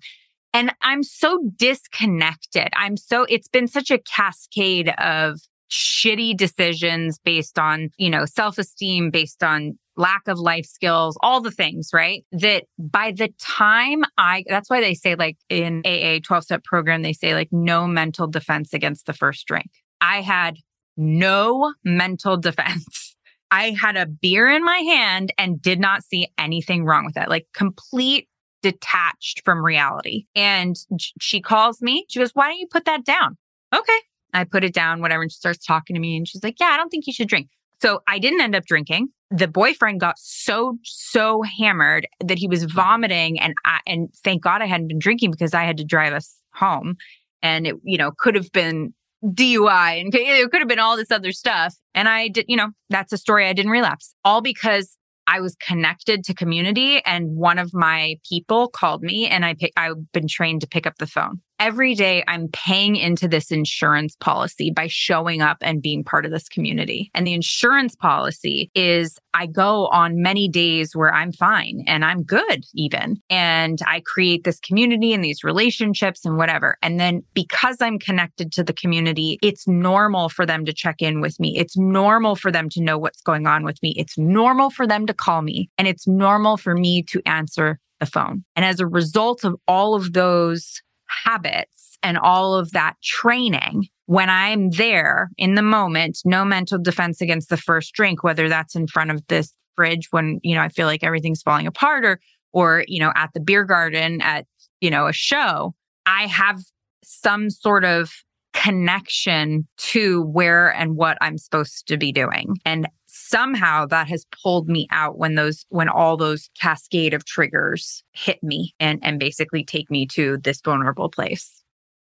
and 0.54 0.74
I'm 0.82 1.04
so 1.04 1.40
disconnected. 1.56 2.70
I'm 2.74 2.98
so, 2.98 3.24
it's 3.24 3.48
been 3.48 3.68
such 3.68 3.90
a 3.90 3.98
cascade 4.00 4.90
of 4.98 5.40
shitty 5.72 6.36
decisions 6.36 7.18
based 7.24 7.58
on, 7.58 7.90
you 7.98 8.10
know, 8.10 8.26
self 8.26 8.58
esteem, 8.58 9.10
based 9.10 9.44
on 9.44 9.78
lack 9.98 10.28
of 10.28 10.40
life 10.40 10.66
skills, 10.66 11.18
all 11.22 11.42
the 11.42 11.52
things, 11.52 11.90
right? 11.94 12.26
That 12.32 12.66
by 12.78 13.12
the 13.12 13.34
time 13.40 14.04
I, 14.18 14.44
that's 14.48 14.70
why 14.70 14.82
they 14.82 14.94
say, 14.94 15.16
like 15.16 15.38
in 15.50 15.82
AA 15.86 16.20
12 16.24 16.44
step 16.44 16.64
program, 16.64 17.02
they 17.02 17.14
say, 17.14 17.34
like, 17.34 17.50
no 17.52 17.88
mental 17.88 18.28
defense 18.28 18.74
against 18.74 19.06
the 19.06 19.14
first 19.14 19.46
drink. 19.48 19.70
I 20.02 20.22
had 20.22 20.58
no 20.98 21.74
mental 21.84 22.38
defense. 22.38 23.16
I 23.52 23.72
had 23.72 23.98
a 23.98 24.06
beer 24.06 24.50
in 24.50 24.64
my 24.64 24.78
hand 24.78 25.34
and 25.38 25.62
did 25.62 25.80
not 25.80 26.04
see 26.04 26.30
anything 26.38 26.86
wrong 26.86 27.06
with 27.06 27.18
it, 27.18 27.30
like 27.30 27.48
complete 27.54 28.30
detached 28.62 29.42
from 29.44 29.64
reality. 29.64 30.26
And 30.36 30.78
she 31.20 31.42
calls 31.42 31.82
me. 31.82 32.06
She 32.08 32.20
goes, 32.20 32.32
Why 32.34 32.48
don't 32.48 32.60
you 32.60 32.68
put 32.68 32.86
that 32.86 33.04
down? 33.04 33.38
Okay. 33.74 34.00
I 34.34 34.44
put 34.44 34.64
it 34.64 34.74
down, 34.74 35.02
whatever. 35.02 35.22
And 35.22 35.32
she 35.32 35.38
starts 35.38 35.66
talking 35.66 35.94
to 35.96 36.00
me 36.00 36.16
and 36.16 36.28
she's 36.28 36.44
like, 36.44 36.60
Yeah, 36.60 36.68
I 36.68 36.78
don't 36.78 36.90
think 36.90 37.08
you 37.08 37.14
should 37.14 37.28
drink. 37.28 37.50
So 37.82 38.02
I 38.08 38.20
didn't 38.20 38.42
end 38.42 38.56
up 38.56 38.66
drinking. 38.66 39.10
The 39.32 39.48
boyfriend 39.48 40.00
got 40.00 40.20
so, 40.20 40.78
so 40.84 41.42
hammered 41.42 42.08
that 42.24 42.38
he 42.38 42.48
was 42.48 42.64
vomiting. 42.66 43.40
And 43.40 43.56
I, 43.66 43.80
and 43.88 44.10
thank 44.24 44.44
God 44.44 44.62
I 44.62 44.68
hadn't 44.68 44.88
been 44.88 45.00
drinking 45.00 45.32
because 45.32 45.54
I 45.54 45.64
had 45.64 45.78
to 45.78 45.84
drive 45.84 46.14
us 46.14 46.36
home. 46.54 46.98
And 47.42 47.66
it, 47.66 47.76
you 47.84 47.98
know, 47.98 48.12
could 48.12 48.36
have 48.36 48.52
been 48.52 48.94
DUI 49.26 50.00
and 50.00 50.14
it 50.14 50.52
could 50.52 50.62
have 50.62 50.68
been 50.68 50.80
all 50.80 50.96
this 50.96 51.12
other 51.12 51.32
stuff. 51.32 51.76
And 51.96 52.08
I 52.08 52.28
did, 52.28 52.46
you 52.48 52.58
know, 52.58 52.70
that's 52.90 53.14
a 53.14 53.18
story 53.18 53.48
I 53.48 53.54
didn't 53.54 53.72
relapse 53.72 54.14
all 54.24 54.42
because 54.42 54.96
I 55.28 55.40
was 55.40 55.56
connected 55.56 56.24
to 56.26 56.34
community 56.34 57.02
and 57.06 57.36
one 57.36 57.60
of 57.60 57.74
my 57.74 58.16
people 58.28 58.68
called 58.68 59.02
me 59.02 59.28
and 59.28 59.46
I 59.46 59.54
pick, 59.54 59.72
I've 59.78 60.12
been 60.12 60.28
trained 60.28 60.62
to 60.62 60.68
pick 60.68 60.86
up 60.86 60.98
the 60.98 61.08
phone 61.08 61.42
every 61.62 61.94
day 61.94 62.24
I'm 62.28 62.48
paying 62.48 62.96
into 62.96 63.28
this 63.28 63.52
insurance 63.52 64.16
policy 64.16 64.72
by 64.72 64.88
showing 64.88 65.44
up 65.44 65.58
and 65.62 65.80
being 65.80 66.04
part 66.04 66.26
of 66.26 66.32
this 66.32 66.50
community. 66.50 67.12
And 67.14 67.28
the 67.28 67.36
insurance 67.36 67.96
policy 67.96 68.72
is 68.74 69.20
I 69.36 69.46
go 69.46 69.86
on 69.90 70.24
many 70.24 70.50
days 70.50 70.96
where 70.96 71.14
I'm 71.14 71.32
fine 71.32 71.84
and 71.86 72.04
I'm 72.04 72.24
good 72.24 72.66
even. 72.74 73.22
And 73.30 73.80
I 73.86 74.02
create 74.04 74.44
this 74.44 74.60
community 74.60 75.14
and 75.14 75.24
these 75.24 75.44
relationships 75.44 76.26
and 76.26 76.36
whatever. 76.36 76.78
And 76.82 77.00
then 77.00 77.22
because 77.36 77.78
I'm 77.80 78.00
connected 78.00 78.52
to 78.54 78.64
the 78.64 78.74
community, 78.74 79.38
it's 79.44 79.68
normal 79.68 80.30
for 80.30 80.48
them 80.48 80.66
to 80.66 80.74
check 80.74 81.00
in 81.00 81.22
with 81.22 81.40
me. 81.40 81.56
It's 81.60 81.78
normal 81.78 82.36
for 82.36 82.52
them 82.52 82.70
to 82.70 82.82
know 82.82 82.98
what's 82.98 83.22
going 83.22 83.46
on 83.46 83.64
with 83.64 83.78
me. 83.84 83.94
It's 83.98 84.18
normal 84.18 84.72
for 84.72 84.88
them 84.88 85.06
to 85.06 85.14
call 85.14 85.44
me 85.44 85.70
and 85.78 85.88
it's 85.88 86.08
normal 86.08 86.58
for 86.58 86.74
me 86.74 87.04
to 87.04 87.22
answer 87.28 87.78
the 88.00 88.08
phone. 88.08 88.44
And 88.56 88.66
as 88.66 88.80
a 88.80 88.88
result 88.88 89.44
of 89.44 89.56
all 89.68 89.94
of 89.94 90.14
those 90.14 90.82
habits 91.26 91.98
and 92.04 92.18
all 92.18 92.56
of 92.56 92.72
that 92.72 92.96
training 93.04 93.88
when 94.06 94.30
I'm 94.30 94.72
there 94.72 95.30
in 95.38 95.56
the 95.56 95.62
moment, 95.62 96.20
no 96.26 96.44
mental 96.44 96.78
defense 96.78 97.22
against 97.22 97.50
the 97.50 97.58
first 97.58 97.94
drink, 97.94 98.24
whether 98.24 98.50
that's 98.50 98.76
in 98.76 98.88
front 98.88 99.12
of 99.12 99.26
this 99.28 99.54
fridge 99.76 100.08
when, 100.12 100.40
you 100.44 100.56
know, 100.56 100.62
I 100.62 100.70
feel 100.70 100.88
like 100.88 101.04
everything's 101.04 101.42
falling 101.42 101.68
apart 101.68 102.04
or, 102.04 102.20
or, 102.52 102.84
you 102.88 103.00
know, 103.00 103.14
at 103.16 103.30
the 103.34 103.40
beer 103.40 103.64
garden 103.64 104.22
at, 104.22 104.46
you 104.82 104.90
know, 104.90 105.08
a 105.08 105.14
show, 105.14 105.74
I 106.06 106.28
have 106.28 106.60
some 107.04 107.50
sort 107.50 107.86
of 107.86 108.12
connection 108.54 109.68
to 109.78 110.24
where 110.24 110.70
and 110.76 110.96
what 110.96 111.18
I'm 111.22 111.38
supposed 111.38 111.88
to 111.88 111.98
be 111.98 112.12
doing. 112.12 112.58
And 112.66 112.88
somehow 113.32 113.86
that 113.86 114.08
has 114.08 114.26
pulled 114.44 114.68
me 114.68 114.88
out 114.92 115.18
when 115.18 115.36
those 115.36 115.66
when 115.70 115.88
all 115.88 116.18
those 116.18 116.50
cascade 116.60 117.14
of 117.14 117.26
triggers 117.26 118.04
hit 118.12 118.44
me 118.44 118.74
and 118.80 119.00
and 119.02 119.20
basically 119.20 119.64
take 119.64 119.90
me 119.90 120.06
to 120.06 120.38
this 120.38 120.62
vulnerable 120.62 121.10
place. 121.10 121.64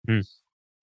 Mm, 0.09 0.27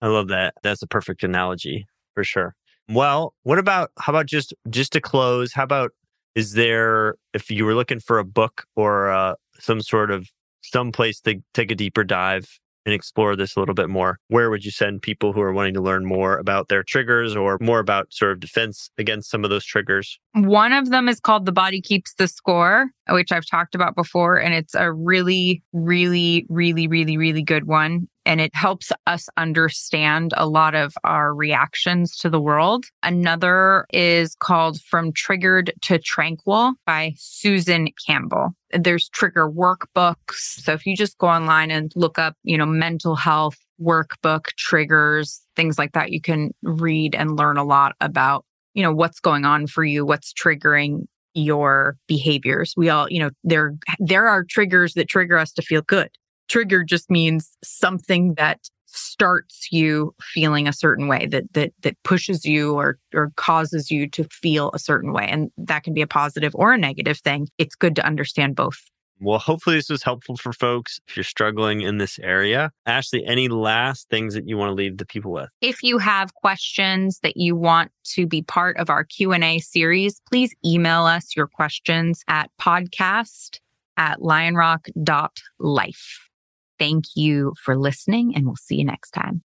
I 0.02 0.08
love 0.08 0.28
that. 0.28 0.54
That's 0.62 0.82
a 0.82 0.86
perfect 0.86 1.24
analogy 1.24 1.86
for 2.14 2.22
sure. 2.22 2.54
Well, 2.88 3.34
what 3.42 3.58
about 3.58 3.90
how 3.98 4.12
about 4.12 4.26
just 4.26 4.52
just 4.68 4.92
to 4.92 5.00
close? 5.00 5.52
How 5.52 5.64
about 5.64 5.92
is 6.34 6.52
there 6.52 7.16
if 7.32 7.50
you 7.50 7.64
were 7.64 7.74
looking 7.74 8.00
for 8.00 8.18
a 8.18 8.24
book 8.24 8.66
or 8.76 9.10
uh, 9.10 9.34
some 9.58 9.80
sort 9.80 10.10
of 10.10 10.28
some 10.62 10.92
place 10.92 11.20
to 11.20 11.42
take 11.54 11.70
a 11.70 11.74
deeper 11.74 12.04
dive 12.04 12.58
and 12.86 12.94
explore 12.94 13.34
this 13.34 13.56
a 13.56 13.60
little 13.60 13.74
bit 13.74 13.88
more, 13.88 14.18
where 14.28 14.50
would 14.50 14.64
you 14.64 14.70
send 14.70 15.00
people 15.00 15.32
who 15.32 15.40
are 15.40 15.52
wanting 15.54 15.72
to 15.72 15.80
learn 15.80 16.04
more 16.04 16.36
about 16.36 16.68
their 16.68 16.82
triggers 16.82 17.34
or 17.34 17.56
more 17.62 17.78
about 17.78 18.12
sort 18.12 18.32
of 18.32 18.40
defense 18.40 18.90
against 18.98 19.30
some 19.30 19.42
of 19.42 19.48
those 19.48 19.64
triggers? 19.64 20.18
One 20.34 20.72
of 20.72 20.90
them 20.90 21.08
is 21.08 21.20
called 21.20 21.46
The 21.46 21.52
Body 21.52 21.80
Keeps 21.80 22.14
the 22.14 22.26
Score, 22.26 22.90
which 23.08 23.30
I've 23.30 23.46
talked 23.46 23.74
about 23.74 23.94
before. 23.94 24.36
And 24.36 24.52
it's 24.52 24.74
a 24.74 24.92
really, 24.92 25.62
really, 25.72 26.44
really, 26.48 26.88
really, 26.88 27.16
really 27.16 27.42
good 27.42 27.66
one 27.66 28.08
and 28.26 28.40
it 28.40 28.54
helps 28.54 28.90
us 29.06 29.28
understand 29.36 30.32
a 30.36 30.46
lot 30.46 30.74
of 30.74 30.94
our 31.04 31.34
reactions 31.34 32.16
to 32.18 32.30
the 32.30 32.40
world. 32.40 32.86
Another 33.02 33.86
is 33.92 34.34
called 34.36 34.80
From 34.80 35.12
Triggered 35.12 35.72
to 35.82 35.98
Tranquil 35.98 36.74
by 36.86 37.14
Susan 37.16 37.88
Campbell. 38.06 38.54
There's 38.70 39.08
trigger 39.10 39.50
workbooks. 39.50 40.62
So 40.62 40.72
if 40.72 40.86
you 40.86 40.96
just 40.96 41.18
go 41.18 41.28
online 41.28 41.70
and 41.70 41.92
look 41.94 42.18
up, 42.18 42.34
you 42.42 42.58
know, 42.58 42.66
mental 42.66 43.14
health 43.14 43.56
workbook 43.80 44.46
triggers, 44.56 45.42
things 45.56 45.78
like 45.78 45.92
that, 45.92 46.10
you 46.10 46.20
can 46.20 46.52
read 46.62 47.14
and 47.14 47.36
learn 47.36 47.56
a 47.56 47.64
lot 47.64 47.94
about, 48.00 48.44
you 48.74 48.82
know, 48.82 48.92
what's 48.92 49.20
going 49.20 49.44
on 49.44 49.66
for 49.66 49.84
you, 49.84 50.04
what's 50.04 50.32
triggering 50.32 51.06
your 51.34 51.96
behaviors. 52.06 52.74
We 52.76 52.88
all, 52.88 53.10
you 53.10 53.20
know, 53.20 53.30
there 53.42 53.74
there 53.98 54.28
are 54.28 54.44
triggers 54.44 54.94
that 54.94 55.08
trigger 55.08 55.38
us 55.38 55.52
to 55.52 55.62
feel 55.62 55.82
good. 55.82 56.10
Trigger 56.48 56.84
just 56.84 57.10
means 57.10 57.56
something 57.64 58.34
that 58.34 58.60
starts 58.86 59.68
you 59.72 60.14
feeling 60.22 60.68
a 60.68 60.72
certain 60.72 61.08
way 61.08 61.26
that 61.26 61.52
that 61.54 61.72
that 61.82 62.00
pushes 62.04 62.44
you 62.44 62.74
or 62.74 62.98
or 63.12 63.32
causes 63.36 63.90
you 63.90 64.08
to 64.08 64.24
feel 64.24 64.70
a 64.72 64.78
certain 64.78 65.12
way 65.12 65.26
and 65.26 65.50
that 65.58 65.82
can 65.82 65.94
be 65.94 66.02
a 66.02 66.06
positive 66.06 66.54
or 66.54 66.72
a 66.72 66.78
negative 66.78 67.18
thing. 67.18 67.48
It's 67.58 67.74
good 67.74 67.96
to 67.96 68.06
understand 68.06 68.54
both 68.54 68.78
well 69.24 69.38
hopefully 69.38 69.76
this 69.76 69.88
was 69.88 70.02
helpful 70.02 70.36
for 70.36 70.52
folks 70.52 71.00
if 71.08 71.16
you're 71.16 71.24
struggling 71.24 71.80
in 71.80 71.98
this 71.98 72.18
area 72.20 72.70
ashley 72.86 73.24
any 73.26 73.48
last 73.48 74.08
things 74.08 74.34
that 74.34 74.48
you 74.48 74.56
want 74.56 74.70
to 74.70 74.74
leave 74.74 74.98
the 74.98 75.06
people 75.06 75.32
with 75.32 75.50
if 75.60 75.82
you 75.82 75.98
have 75.98 76.34
questions 76.34 77.18
that 77.22 77.36
you 77.36 77.56
want 77.56 77.90
to 78.04 78.26
be 78.26 78.42
part 78.42 78.76
of 78.76 78.90
our 78.90 79.04
q&a 79.04 79.58
series 79.58 80.20
please 80.28 80.54
email 80.64 81.04
us 81.04 81.36
your 81.36 81.46
questions 81.46 82.22
at 82.28 82.50
podcast 82.60 83.58
at 83.96 84.18
lionrock.life 84.20 86.24
Thank 86.78 87.04
you 87.14 87.54
for 87.62 87.76
listening, 87.76 88.34
and 88.34 88.46
we'll 88.46 88.56
see 88.56 88.76
you 88.76 88.84
next 88.84 89.12
time. 89.12 89.42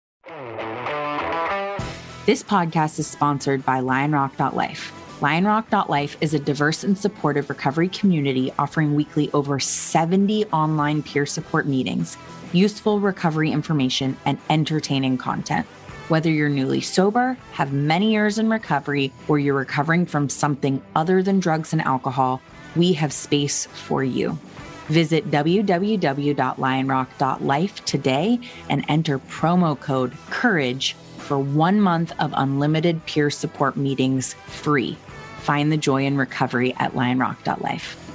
This 2.26 2.44
podcast 2.44 3.00
is 3.00 3.08
sponsored 3.08 3.66
by 3.66 3.80
LionRock.life. 3.80 5.07
LionRock.life 5.20 6.18
is 6.22 6.34
a 6.36 6.40
diverse 6.40 6.84
and 6.84 6.96
supportive 6.96 7.50
recovery 7.50 7.90
community 7.90 8.54
offering 8.60 8.94
weekly 8.94 9.32
over 9.34 9.60
70 9.60 10.46
online 10.48 11.02
peer 11.02 11.26
support 11.26 11.66
meetings, 11.66 12.16
useful 12.54 13.00
recovery 13.00 13.52
information, 13.52 14.16
and 14.26 14.38
entertaining 14.52 15.18
content. 15.18 15.66
Whether 16.10 16.30
you're 16.30 16.50
newly 16.50 16.82
sober, 16.82 17.36
have 17.54 17.74
many 17.74 18.12
years 18.12 18.38
in 18.38 18.48
recovery, 18.48 19.12
or 19.28 19.40
you're 19.40 19.56
recovering 19.56 20.06
from 20.06 20.30
something 20.30 20.84
other 20.96 21.24
than 21.24 21.40
drugs 21.40 21.74
and 21.74 21.82
alcohol, 21.82 22.40
we 22.76 22.94
have 22.94 23.12
space 23.12 23.66
for 23.66 24.04
you. 24.04 24.38
Visit 24.86 25.32
www.lionrock.life 25.32 27.86
today 27.86 28.40
and 28.70 28.86
enter 28.88 29.18
promo 29.18 29.80
code 29.80 30.14
COURAGE 30.30 30.96
for 31.18 31.40
one 31.40 31.82
month 31.82 32.14
of 32.20 32.36
unlimited 32.38 33.04
peer 33.08 33.32
support 33.32 33.76
meetings 33.76 34.36
free. 34.46 34.96
Find 35.40 35.72
the 35.72 35.78
joy 35.78 36.06
in 36.06 36.18
recovery 36.18 36.74
at 36.78 36.94
lionrock.life. 36.94 38.07